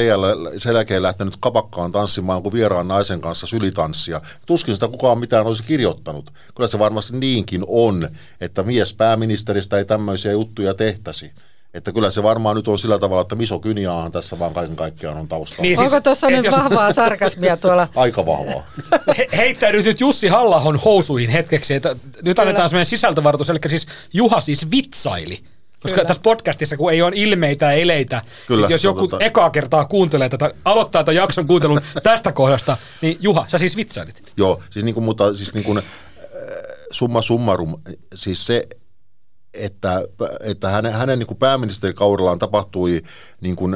[0.58, 4.22] sen jälkeen lähtenyt kapakkaan tanssimaan kuin vieraan naisen kanssa sylitanssia.
[4.46, 6.34] Tuskin sitä kukaan mitään olisi kirjoittanut.
[6.56, 8.10] Kyllä se varmasti niinkin on,
[8.42, 11.32] että mies pääministeristä ei tämmöisiä juttuja tehtäisi.
[11.78, 15.28] Että kyllä se varmaan nyt on sillä tavalla, että misokyniaahan tässä vaan kaiken kaikkiaan on
[15.28, 15.62] taustalla.
[15.62, 16.56] Niin siis, Onko tuossa nyt jos...
[16.56, 17.88] vahvaa sarkasmia tuolla?
[17.96, 18.64] Aika vahvaa.
[19.18, 21.74] He, heittäydyt nyt Jussi Hallahon housuihin hetkeksi.
[21.74, 25.40] Että nyt annetaan sellainen sisältövaroitus, eli siis Juha siis vitsaili.
[25.80, 26.08] Koska Kyllä.
[26.08, 29.26] tässä podcastissa, kun ei ole ilmeitä ja eleitä, Kyllä, jos joku tota...
[29.26, 34.24] ekaa kertaa kuuntelee tätä, aloittaa tämän jakson kuuntelun tästä kohdasta, niin Juha, sä siis vitsailit.
[34.38, 35.84] Joo, siis niin kuin, mutta siis niin kuin, äh,
[36.92, 37.76] summa summarum,
[38.14, 38.64] siis se,
[39.54, 40.04] että,
[40.44, 43.02] että hänen, hänen niin kuin pääministerikaudellaan tapahtui
[43.42, 43.76] niin kuin,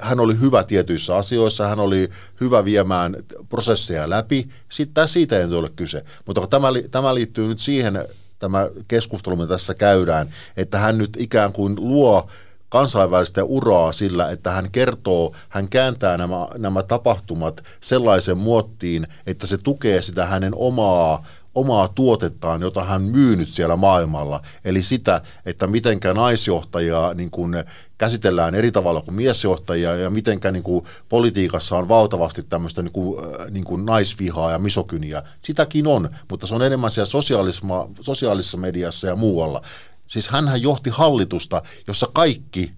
[0.00, 2.08] hän oli hyvä tietyissä asioissa, hän oli
[2.40, 3.16] hyvä viemään
[3.48, 4.48] prosesseja läpi.
[4.68, 6.04] Sitten siitä ei ole kyse.
[6.26, 8.08] Mutta tämä, tämä liittyy nyt siihen,
[8.38, 12.30] tämä keskustelu, mitä tässä käydään, että hän nyt ikään kuin luo
[12.68, 19.58] kansainvälistä uraa sillä, että hän kertoo, hän kääntää nämä, nämä tapahtumat sellaisen muottiin, että se
[19.58, 24.42] tukee sitä hänen omaa omaa tuotettaan, jota hän myy nyt siellä maailmalla.
[24.64, 27.54] Eli sitä, että mitenkä naisjohtajia niin kuin
[27.98, 33.24] käsitellään eri tavalla kuin miesjohtajia ja mitenkä niin kuin politiikassa on valtavasti tämmöistä niin kuin,
[33.24, 35.22] äh, niin kuin naisvihaa ja misokyniä.
[35.42, 37.10] Sitäkin on, mutta se on enemmän siellä
[38.00, 39.62] sosiaalisessa mediassa ja muualla.
[40.06, 42.72] Siis hän johti hallitusta, jossa kaikki,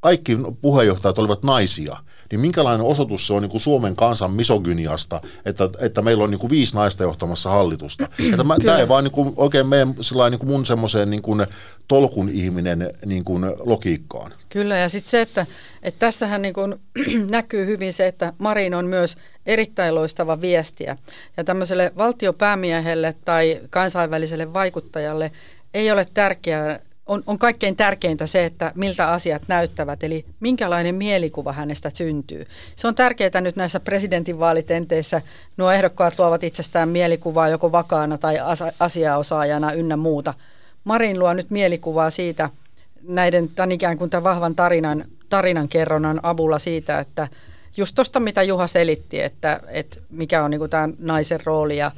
[0.00, 1.96] kaikki puheenjohtajat olivat naisia–
[2.30, 6.38] niin minkälainen osoitus se on niin kuin Suomen kansan misogyniasta, että, että meillä on niin
[6.38, 8.08] kuin viisi naista johtamassa hallitusta.
[8.32, 11.46] Että mä, tämä ei vaan niin kuin oikein mene niin kuin mun semmoiseen niin kuin
[11.88, 14.32] tolkun ihminen niin kuin logiikkaan.
[14.48, 15.46] Kyllä, ja sitten se, että,
[15.82, 16.74] että tässähän niin kuin
[17.30, 19.16] näkyy hyvin se, että Marin on myös
[19.46, 20.96] erittäin loistava viestiä.
[21.36, 25.30] Ja tämmöiselle valtiopäämiehelle tai kansainväliselle vaikuttajalle
[25.74, 31.52] ei ole tärkeää on, on kaikkein tärkeintä se, että miltä asiat näyttävät, eli minkälainen mielikuva
[31.52, 32.46] hänestä syntyy.
[32.76, 35.22] Se on tärkeää nyt näissä presidentinvaalitenteissä.
[35.56, 38.36] Nuo ehdokkaat luovat itsestään mielikuvaa joko vakaana tai
[38.78, 40.34] asiaosaajana ynnä muuta.
[40.84, 42.50] Marin luo nyt mielikuvaa siitä,
[43.02, 47.28] näiden tämän ikään kuin tämän vahvan tarinan, tarinan kerronnan avulla siitä, että
[47.76, 51.90] just tuosta mitä Juha selitti, että, että mikä on niin tämän naisen rooli ja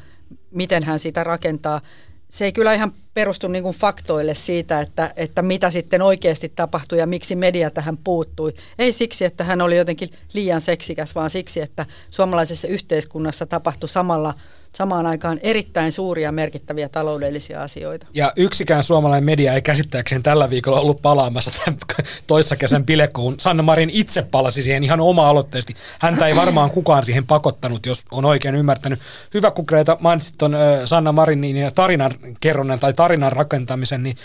[0.51, 1.81] miten hän sitä rakentaa–
[2.31, 6.99] se ei kyllä ihan perustu niin kuin faktoille siitä, että, että mitä sitten oikeasti tapahtui
[6.99, 8.55] ja miksi media tähän puuttui.
[8.79, 14.35] Ei siksi, että hän oli jotenkin liian seksikäs, vaan siksi, että suomalaisessa yhteiskunnassa tapahtui samalla
[14.77, 18.07] samaan aikaan erittäin suuria merkittäviä taloudellisia asioita.
[18.14, 21.79] Ja yksikään suomalainen media ei käsittääkseen tällä viikolla ollut palaamassa tämän
[22.27, 23.41] toissa kesän bilekoon.
[23.41, 25.74] Sanna Marin itse palasi siihen ihan oma-aloitteisesti.
[26.01, 29.01] Häntä ei varmaan kukaan siihen pakottanut, jos on oikein ymmärtänyt.
[29.35, 34.16] Hyvä, kun Greta mainitsit tuon Sanna Marinin tarinan kerronnan tai tarinan rakentamisen, niin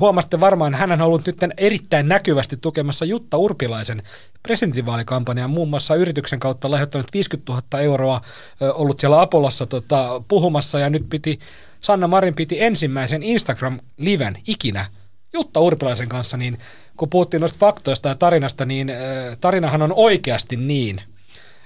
[0.00, 4.02] huomasitte varmaan, hän on ollut nyt erittäin näkyvästi tukemassa Jutta Urpilaisen
[4.42, 8.20] presidentinvaalikampanjaa, muun muassa yrityksen kautta lahjoittanut 50 000 euroa,
[8.74, 11.38] ollut siellä Apollossa tota, puhumassa ja nyt piti,
[11.80, 14.86] Sanna Marin piti ensimmäisen Instagram-liven ikinä
[15.32, 16.58] Jutta Urpilaisen kanssa, niin
[16.96, 18.92] kun puhuttiin noista faktoista ja tarinasta, niin
[19.40, 21.00] tarinahan on oikeasti niin,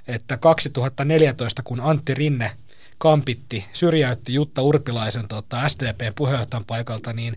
[0.09, 2.51] että 2014, kun Antti Rinne
[2.99, 7.37] kampitti, syrjäytti Jutta Urpilaisen tota, SDPn puheenjohtajan paikalta, niin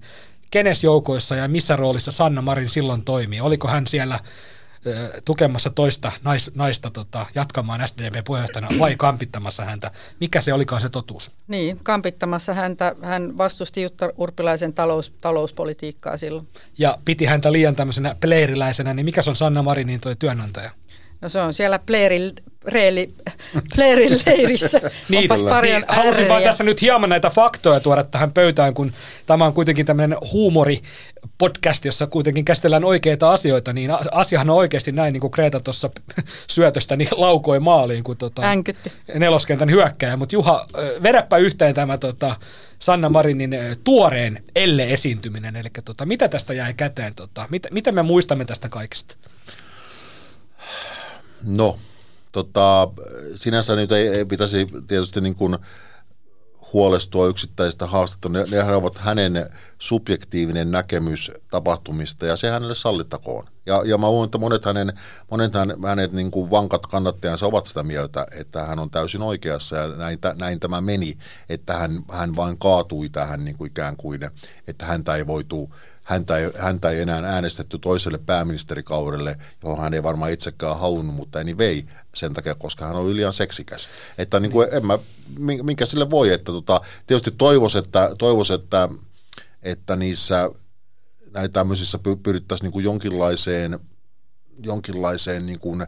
[0.53, 3.41] kenes joukoissa ja missä roolissa Sanna Marin silloin toimii?
[3.41, 4.19] Oliko hän siellä
[5.25, 9.91] tukemassa toista nais, naista tota, jatkamaan SDP-puheenjohtajana vai kampittamassa häntä?
[10.19, 11.31] Mikä se olikaan se totuus?
[11.47, 12.95] Niin, kampittamassa häntä.
[13.01, 16.47] Hän vastusti Jutta Urpilaisen talous, talouspolitiikkaa silloin.
[16.77, 20.71] Ja piti häntä liian tämmöisenä pleeriläisenä, niin mikä se on Sanna Marinin toi työnantaja?
[21.23, 22.31] No se on siellä Pleeri,
[22.65, 23.13] reeli,
[23.75, 24.81] Pleerin leirissä.
[25.09, 25.29] niin,
[25.61, 28.93] niin, halusin vaan tässä nyt hieman näitä faktoja tuoda tähän pöytään, kun
[29.25, 30.81] tämä on kuitenkin tämmöinen huumori
[31.37, 35.89] podcast, jossa kuitenkin käsitellään oikeita asioita, niin asiahan on oikeasti näin, niin kuin Kreta tuossa
[36.55, 38.41] syötöstä niin laukoi maaliin, kun tota,
[39.15, 40.17] neloskentän hyökkäjä.
[40.17, 40.67] Mutta Juha,
[41.03, 42.35] vedäpä yhteen tämä tota,
[42.79, 48.45] Sanna Marinin tuoreen elle-esiintyminen, eli tota, mitä tästä jäi käteen, tota, mit, miten me muistamme
[48.45, 49.15] tästä kaikesta?
[51.45, 51.77] No,
[52.31, 52.87] tota,
[53.35, 55.57] sinänsä nyt ei, ei pitäisi tietysti niin kuin
[56.73, 58.55] huolestua yksittäisistä haastatteluista.
[58.55, 63.45] Ne, nehän ovat hänen subjektiivinen näkemys tapahtumista ja se hänelle sallittakoon.
[63.65, 64.93] Ja, ja mä luulen, että monet hänen,
[65.31, 65.53] monet
[65.87, 70.19] hänen, niin kuin vankat kannattajansa ovat sitä mieltä, että hän on täysin oikeassa ja näin,
[70.35, 71.17] näin tämä meni,
[71.49, 74.29] että hän, hän vain kaatui tähän niin kuin ikään kuin,
[74.67, 75.73] että häntä ei voitu
[76.03, 81.39] häntä ei, häntä ei enää äänestetty toiselle pääministerikaudelle, johon hän ei varmaan itsekään halunnut, mutta
[81.39, 81.85] ei niin vei
[82.15, 83.87] sen takia, koska hän on liian seksikäs.
[84.17, 84.99] Että niin kuin, en mä,
[85.63, 88.89] minkä sille voi, että tota, tietysti toivois, että, toivois, että,
[89.63, 90.49] että niissä
[91.33, 93.79] näitä tämmöisissä pyrittäisiin niin kuin jonkinlaiseen,
[94.63, 95.87] jonkinlaiseen niin kuin,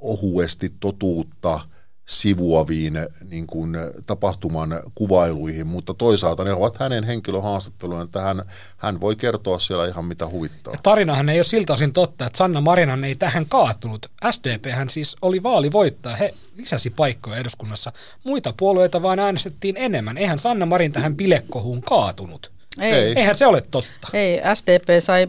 [0.00, 1.60] ohuesti totuutta–
[2.08, 2.98] sivuaviin
[3.30, 8.42] niin kuin, tapahtuman kuvailuihin, mutta toisaalta ne ovat hänen henkilöhaastattelujen, että hän,
[8.76, 10.72] hän voi kertoa siellä ihan mitä huvittaa.
[10.74, 14.06] Ja tarinahan ei ole siltä osin totta, että Sanna Marinan ei tähän kaatunut.
[14.30, 17.92] SDP hän siis oli vaalivoittaja, he lisäsi paikkoja eduskunnassa.
[18.24, 20.18] Muita puolueita vaan äänestettiin enemmän.
[20.18, 22.52] Eihän Sanna Marin tähän pilekkohuun kaatunut.
[22.80, 23.12] Ei.
[23.16, 24.08] Eihän se ole totta.
[24.12, 25.28] Ei, SDP sai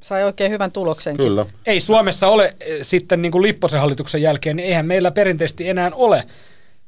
[0.00, 1.16] sai oikein hyvän tuloksen.
[1.16, 1.46] Kyllä.
[1.66, 5.90] Ei Suomessa ole eh, sitten niin kuin Lipposen hallituksen jälkeen, niin eihän meillä perinteisesti enää
[5.94, 6.24] ole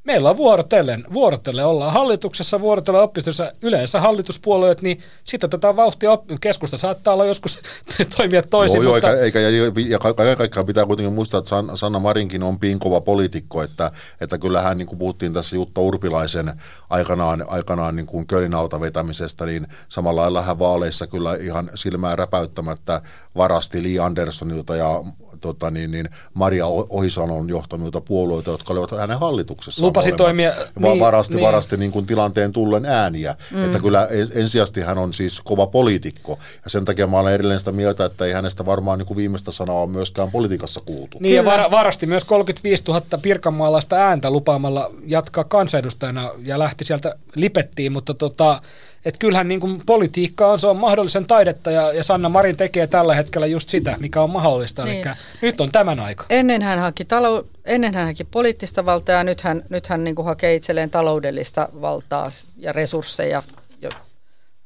[0.05, 6.79] meillä on vuorotellen, vuorotellen ollaan hallituksessa, vuorotellen oppistossa, yleensä hallituspuolueet, niin sitten otetaan vauhtia, keskusta
[6.79, 7.61] saattaa olla joskus
[8.17, 8.83] toimia toisin.
[8.83, 9.11] Joo, mutta...
[9.11, 9.41] eikä, eikä,
[9.89, 13.91] ja kaiken kaikkiaan pitää kuitenkin muistaa, että Sanna Marinkin on piinkova poliitikko, että,
[14.21, 16.53] että kyllähän niin kuin puhuttiin tässä Jutta Urpilaisen
[16.91, 22.17] aikanaan, aikanaan niin kuin Kölin alta vetämisestä, niin samalla lailla hän vaaleissa kyllä ihan silmää
[22.17, 23.01] räpäyttämättä
[23.37, 25.05] varasti Li Anderssonilta ja
[25.41, 29.87] tota, niin, niin Maria Ohisalon johtamilta puolueita, jotka olivat hänen hallituksessaan.
[29.87, 30.53] Lupasi toimia.
[30.79, 31.47] Niin, varasti niin.
[31.47, 33.37] varasti niin kuin tilanteen tullen ääniä.
[33.51, 33.65] Mm.
[33.65, 36.39] Että kyllä ensisijaisesti hän on siis kova poliitikko.
[36.65, 39.53] Ja sen takia mä olen edelleen sitä mieltä, että ei hänestä varmaan niin kuin viimeistä
[39.53, 41.19] sanaa ole myöskään politiikassa kuultu.
[41.21, 41.55] Niin kyllä.
[41.55, 47.93] ja var, varasti myös 35 000 pirkanmaalaista ääntä lupaamalla jatkaa kansanedustajana ja lähti sieltä lipettiin,
[47.93, 48.63] mutta tota,
[49.05, 52.87] että kyllähän niin kuin politiikka on, se on mahdollisen taidetta ja, ja Sanna Marin tekee
[52.87, 54.85] tällä hetkellä just sitä, mikä on mahdollista.
[54.85, 55.09] Niin.
[55.09, 56.25] Eli nyt on tämän aika.
[56.31, 60.15] Ennen hän haki, talou- ennen hän haki poliittista valtaa ja nyt hän, nyt hän niin
[60.15, 63.43] kuin hakee itselleen taloudellista valtaa ja resursseja
[63.83, 63.91] jo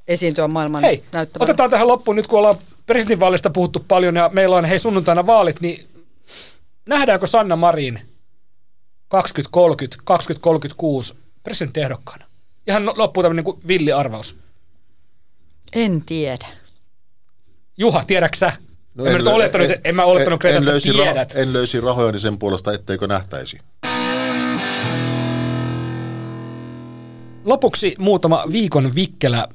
[0.09, 1.45] esiintyä maailman Hei, näyttämällä.
[1.45, 5.61] otetaan tähän loppuun nyt kun ollaan presidentinvaalista puhuttu paljon ja meillä on hei sunnuntaina vaalit,
[5.61, 5.87] niin
[6.87, 8.01] nähdäänkö Sanna Marin
[9.09, 12.25] 2030, 2036 presidenttiehdokkaana?
[12.67, 14.37] Ihan no, loppuu tämmöinen niin villi arvaus.
[15.73, 16.47] En tiedä.
[17.79, 18.53] Juha, tiedätkö sä?
[18.95, 21.35] No en, en, nyt olettanut, en, en mä olettanut, en, en, löysi tiedät.
[21.35, 23.59] Ra- en löysi rahojani sen puolesta, etteikö nähtäisi.
[27.45, 29.49] Lopuksi muutama viikon vikkelä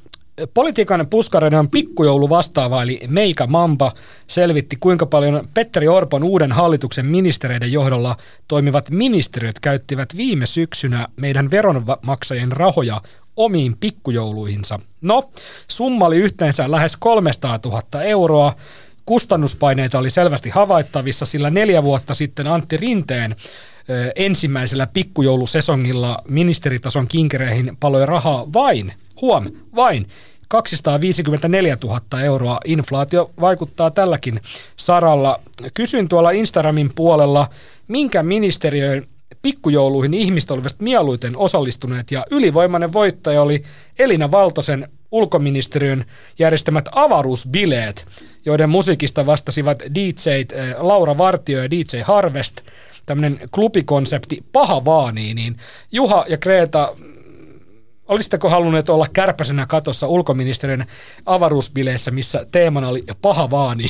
[0.54, 3.92] Politiikan puskareiden pikkujoulu vastaava, eli Meika Mamba,
[4.28, 8.18] selvitti, kuinka paljon Petteri Orpon uuden hallituksen ministereiden johdolla
[8.48, 13.02] toimivat ministeriöt käyttivät viime syksynä meidän veronmaksajien rahoja
[13.36, 14.80] omiin pikkujouluihinsa.
[15.02, 15.30] No,
[15.68, 18.56] summa oli yhteensä lähes 300 000 euroa.
[19.06, 23.36] Kustannuspaineita oli selvästi havaittavissa, sillä neljä vuotta sitten Antti Rinteen
[24.16, 30.08] ensimmäisellä pikkujoulusesongilla ministeritason kinkereihin paloi rahaa vain, huom, vain
[30.50, 32.60] 254 000 euroa.
[32.66, 34.42] Inflaatio vaikuttaa tälläkin
[34.76, 35.42] saralla.
[35.74, 37.50] Kysyin tuolla Instagramin puolella,
[37.88, 39.08] minkä ministeriön
[39.42, 43.64] pikkujouluihin ihmiset olivat mieluiten osallistuneet ja ylivoimainen voittaja oli
[44.00, 46.06] Elina Valtosen ulkoministeriön
[46.40, 48.06] järjestämät avaruusbileet,
[48.46, 52.62] joiden musiikista vastasivat DJ eh, Laura Vartio ja DJ Harvest,
[53.06, 55.58] tämmöinen klubikonsepti Paha Vaanii, niin
[55.92, 56.96] Juha ja Kreta,
[58.10, 60.86] olisitteko halunneet olla kärpäsenä katossa ulkoministeriön
[61.26, 63.90] avaruusbileissä, missä teemana oli Paha Vaanii?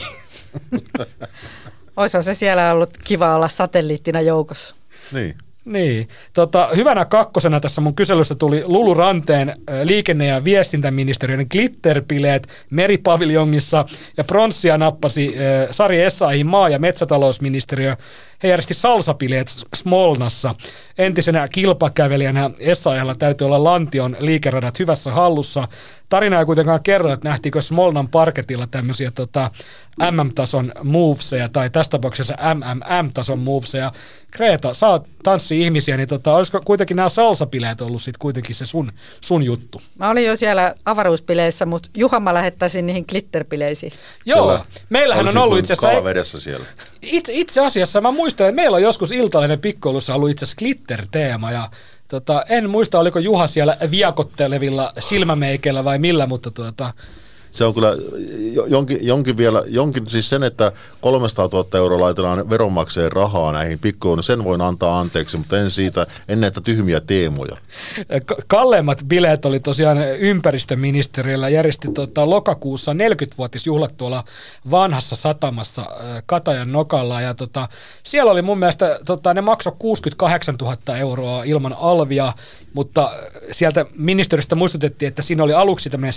[1.97, 4.76] Oisa se siellä ollut kiva olla satelliittina joukossa.
[5.11, 5.36] Niin.
[5.65, 6.07] Niin.
[6.34, 13.86] Tota, hyvänä kakkosena tässä mun kyselyssä tuli Lulu Ranteen liikenne- ja viestintäministeriön glitterpileet Meripaviljongissa
[14.17, 17.95] ja pronssia nappasi äh, Sari Essaihin maa- ja metsätalousministeriö.
[18.44, 20.56] He järjesti salsapileet Smolnassa.
[20.98, 25.68] Entisenä kilpakävelijänä Essayalla täytyy olla Lantion liikeradat hyvässä hallussa.
[26.10, 29.52] Tarina ei kuitenkaan kerro, että nähtiinkö Smolnan parketilla tämmöisiä tota,
[30.12, 33.92] MM-tason moveseja tai tässä tapauksessa MMM-tason moveseja.
[34.32, 38.92] Kreta, sä oot tanssi-ihmisiä, niin tota, olisiko kuitenkin nämä salsapileet ollut sit kuitenkin se sun,
[39.22, 39.82] sun juttu?
[39.96, 43.94] Mä olin jo siellä avaruuspileissä, mutta Juha mä lähettäisin niihin glitterpileisiin.
[44.26, 44.66] Joo, Kyllä.
[44.90, 46.40] meillähän on ollut itse asiassa...
[46.40, 46.66] siellä.
[47.02, 51.52] Itse, itse asiassa mä muistan, että meillä on joskus iltalainen pikkoulussa ollut itse asiassa glitter-teema
[51.52, 51.70] ja
[52.10, 56.93] Tota, en muista, oliko Juha siellä viakottelevilla silmämeikeillä vai millä, mutta tuota,
[57.52, 57.91] se on kyllä
[58.68, 60.72] jonkin, jonkin vielä, jonkin siis sen, että
[61.02, 66.08] 300 000 euroa laitetaan veronmaksajien rahaa näihin pikkuun, sen voin antaa anteeksi, mutta en siitä,
[66.28, 67.58] en näitä tyhmiä teemoja.
[68.47, 74.24] Kalleimmat bileet oli tosiaan ympäristöministeriöllä, järjesti tota, lokakuussa 40-vuotisjuhlat tuolla
[74.72, 75.86] vanhassa satamassa
[76.26, 77.68] Katajan nokalla, ja tota,
[78.04, 82.34] siellä oli mun mielestä, tota, ne maksoi 68 000 euroa ilman alvia,
[82.74, 83.12] mutta
[83.52, 86.14] sieltä ministeriöstä muistutettiin, että siinä oli aluksi tämmöinen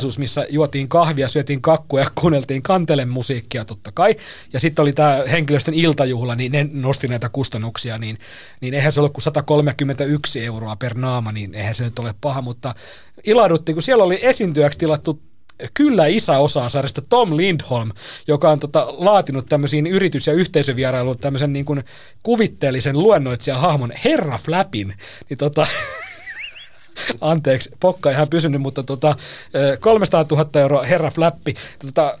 [0.00, 4.16] sidosryhmätilaisuus, missä juotiin kahvia, syötiin kakkua ja kuunneltiin kantelen musiikkia totta kai.
[4.52, 8.18] Ja sitten oli tämä henkilöstön iltajuhla, niin ne nosti näitä kustannuksia, niin,
[8.60, 12.42] niin eihän se ole kuin 131 euroa per naama, niin eihän se nyt ole paha,
[12.42, 12.74] mutta
[13.26, 15.22] ilahduttiin, kun siellä oli esiintyjäksi tilattu
[15.74, 17.90] kyllä isä osaa sarjasta Tom Lindholm,
[18.28, 21.84] joka on tota, laatinut tämmöisiin yritys- ja yhteisövierailuun tämmöisen niin kuin
[22.22, 24.94] kuvitteellisen luennoitsijahahmon Herra Flappin.
[25.28, 25.66] Niin tota,
[27.20, 29.16] anteeksi, pokka ihan pysynyt, mutta tota,
[29.80, 31.54] 300 000 euroa Herra Flappi.
[31.78, 32.18] Tota,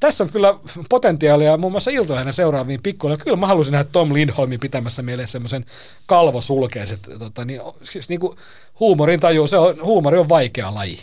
[0.00, 0.54] tässä on kyllä
[0.88, 3.16] potentiaalia muun muassa iltoina seuraaviin pikkuille.
[3.16, 5.64] Kyllä mä haluaisin nähdä Tom Lindholmin pitämässä meille semmoisen
[6.06, 7.00] kalvosulkeiset.
[7.18, 8.20] Tota, niin, siis niin
[8.80, 10.98] huumorin taju, se on, huumori on vaikea laji.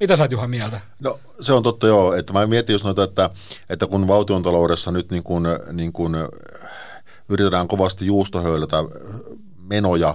[0.00, 0.80] Mitä sä oot Juha mieltä?
[1.00, 3.30] No se on totta joo, että mä mietin just noita, että,
[3.70, 6.12] että kun valtion taloudessa nyt niin kuin, niin kuin
[7.28, 8.76] yritetään kovasti juustohöylätä
[9.56, 10.14] menoja,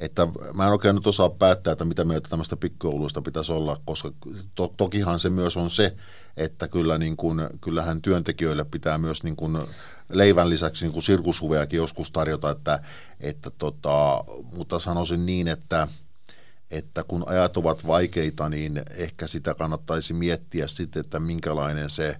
[0.00, 4.12] että mä en oikein nyt osaa päättää, että mitä mieltä tämmöistä pikkuouluista pitäisi olla, koska
[4.54, 5.96] to, tokihan se myös on se,
[6.36, 9.58] että kyllä niin kuin, kyllähän työntekijöille pitää myös niin kuin
[10.08, 12.80] leivän lisäksi niin kuin sirkushuvejakin joskus tarjota, että,
[13.20, 14.24] että tota,
[14.56, 15.88] mutta sanoisin niin, että–
[16.70, 22.16] että kun ajat ovat vaikeita, niin ehkä sitä kannattaisi miettiä sitten, että minkälainen se,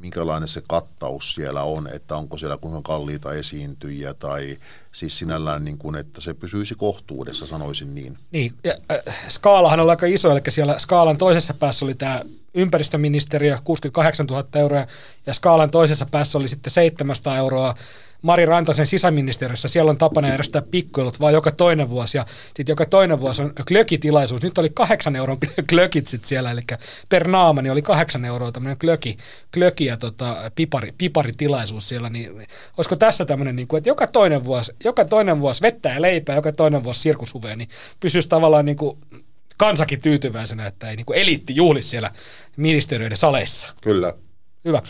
[0.00, 4.56] minkälainen se kattaus siellä on, että onko siellä kuinka kalliita esiintyjiä tai
[4.92, 8.18] siis sinällään niin kuin, että se pysyisi kohtuudessa, sanoisin niin.
[8.30, 12.22] Niin, ja, äh, skaalahan on aika iso, eli siellä skaalan toisessa päässä oli tämä
[12.54, 14.86] ympäristöministeriö 68 000 euroa
[15.26, 17.74] ja skaalan toisessa päässä oli sitten 700 euroa
[18.22, 22.86] Mari Rantasen sisäministeriössä, siellä on tapana järjestää pikkuilut vaan joka toinen vuosi, ja sitten joka
[22.86, 24.42] toinen vuosi on klökitilaisuus.
[24.42, 25.38] Nyt oli kahdeksan euron
[25.70, 26.60] klökit sit siellä, eli
[27.08, 29.16] per naama niin oli kahdeksan euroa tämmöinen klöki,
[29.54, 32.46] klöki ja tota, pipari, piparitilaisuus siellä, niin
[32.76, 36.36] olisiko tässä tämmöinen, niin kuin, että joka toinen vuosi, joka toinen vuosi vettä ja leipää,
[36.36, 37.68] joka toinen vuosi sirkushuvea, niin
[38.00, 38.98] pysyisi tavallaan niin kuin
[39.56, 42.10] kansakin tyytyväisenä, että ei niin kuin eliitti juhli siellä
[42.56, 43.74] ministeriöiden saleissa.
[43.80, 44.14] Kyllä.
[44.64, 44.82] Hyvä.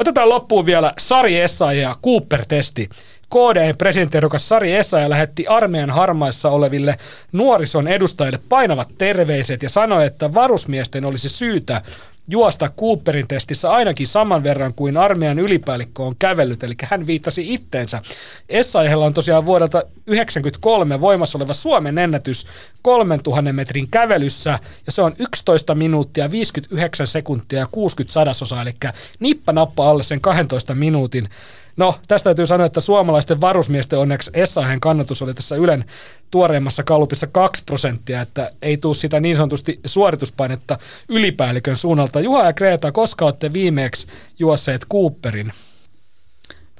[0.00, 2.88] Otetaan loppuun vielä Sari Essaja ja Cooper-testi.
[3.30, 6.96] KDn presidenttiehdokas Sari Essaja lähetti armeijan harmaissa oleville
[7.32, 11.82] nuorison edustajille painavat terveiset ja sanoi, että varusmiesten olisi syytä
[12.30, 18.02] juosta Cooperin testissä ainakin saman verran kuin armeijan ylipäällikkö on kävellyt, eli hän viittasi itteensä.
[18.48, 22.46] Essayahella on tosiaan vuodelta 1993 voimassa oleva Suomen ennätys
[22.82, 28.74] 3000 metrin kävelyssä, ja se on 11 minuuttia, 59 sekuntia ja 60 sadasosaa, eli
[29.20, 31.28] nippa nappa alle sen 12 minuutin.
[31.76, 35.84] No, tästä täytyy sanoa, että suomalaisten varusmiesten onneksi Essahen kannatus oli tässä Ylen
[36.30, 40.78] tuoreimmassa kalupissa 2 prosenttia, että ei tule sitä niin sanotusti suorituspainetta
[41.08, 42.19] ylipäällikön suunnalta.
[42.20, 44.06] Juha ja Kreta, koska olette viimeksi
[44.38, 45.52] juosseet Cooperin?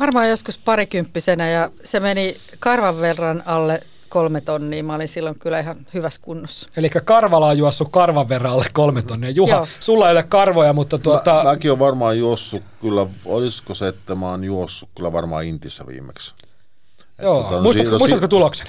[0.01, 4.85] Varmaan joskus parikymppisenä ja se meni karvan verran alle kolme tonnia.
[4.85, 6.69] Mä olin silloin kyllä ihan hyvässä kunnossa.
[6.77, 9.31] Eli Karvala on juossut karvan verran alle kolme tonnia.
[9.31, 9.67] Juha, Joo.
[9.81, 11.35] sulla ei ole karvoja, mutta tuota...
[11.35, 15.87] Mä, mäkin olen varmaan juossut kyllä, olisiko se, että mä oon juossut kyllä varmaan Intissä
[15.87, 16.35] viimeksi.
[17.23, 18.67] Joo, tuota, no, muistatko, si- muistatko tuloksen?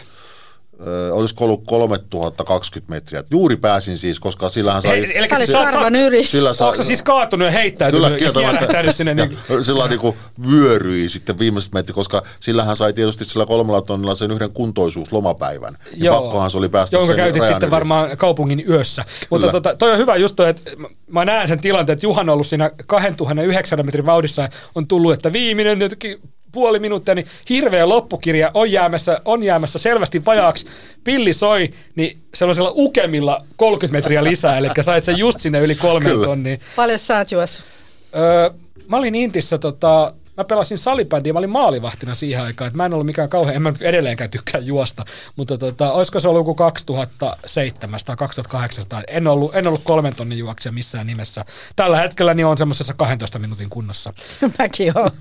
[0.88, 3.24] Ö, olisiko ollut 3020 metriä.
[3.32, 5.18] Juuri pääsin siis, koska sillähän sai...
[5.18, 6.24] Eli sä olit karvan yli.
[6.24, 9.14] Sillä sai, Onko siis kaatunut ja heittäytynyt kyllä, ja kierrähtänyt sinne?
[9.14, 9.38] Niin...
[9.62, 10.16] sillä niin kuin
[10.52, 15.78] vyöryi sitten viimeiset metrit, koska sillähän sai tietysti sillä kolmella tonnilla sen yhden kuntoisuuslomapäivän.
[15.92, 17.72] Ja Joo, pakkohan se oli päästä jonka käytit sitten yli.
[17.72, 19.04] varmaan kaupungin yössä.
[19.04, 19.28] Kyllä.
[19.30, 20.72] Mutta tota, toi on hyvä just toi, että
[21.12, 25.14] mä näen sen tilanteen, että Juhan on ollut siinä 2009 metrin vauhdissa ja on tullut,
[25.14, 26.22] että viimeinen jotenkin
[26.52, 30.66] puoli minuuttia, niin hirveä loppukirja on jäämässä, on jäämässä selvästi vajaaksi.
[31.04, 36.10] Pilli soi, niin sellaisella ukemilla 30 metriä lisää, eli sait sen just sinne yli kolme
[36.10, 36.58] tonnia.
[36.76, 37.66] Paljon sä oot juossut?
[38.16, 38.50] Öö,
[38.88, 42.94] mä olin Intissä tota, mä pelasin salibändiä, mä olin maalivahtina siihen aikaan, että mä en
[42.94, 45.06] ollut mikään kauhean, en mä edelleenkään tykkää juosta,
[45.36, 50.38] mutta tota, olisiko se ollut joku 2007 tai 2008, en ollut, en ollut kolmen tonnin
[50.38, 51.46] juoksia missään nimessä.
[51.76, 54.14] Tällä hetkellä niin on semmoisessa 12 minuutin kunnossa.
[54.60, 55.12] Mäkin olen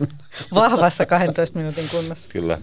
[0.54, 2.28] vahvassa 12 minuutin kunnossa.
[2.28, 2.58] Kyllä.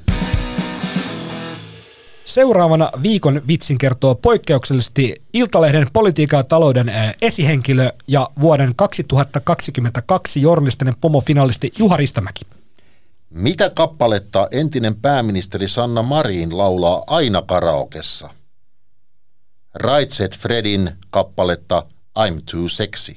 [2.28, 11.72] Seuraavana viikon vitsin kertoo poikkeuksellisesti Iltalehden politiikan ja talouden esihenkilö ja vuoden 2022 journalistinen pomofinalisti
[11.78, 12.42] Juha Ristamäki.
[13.30, 18.30] Mitä kappaletta entinen pääministeri Sanna Marin laulaa aina karaokessa?
[19.74, 21.84] Raitset Fredin kappaletta
[22.20, 23.16] I'm Too Sexy.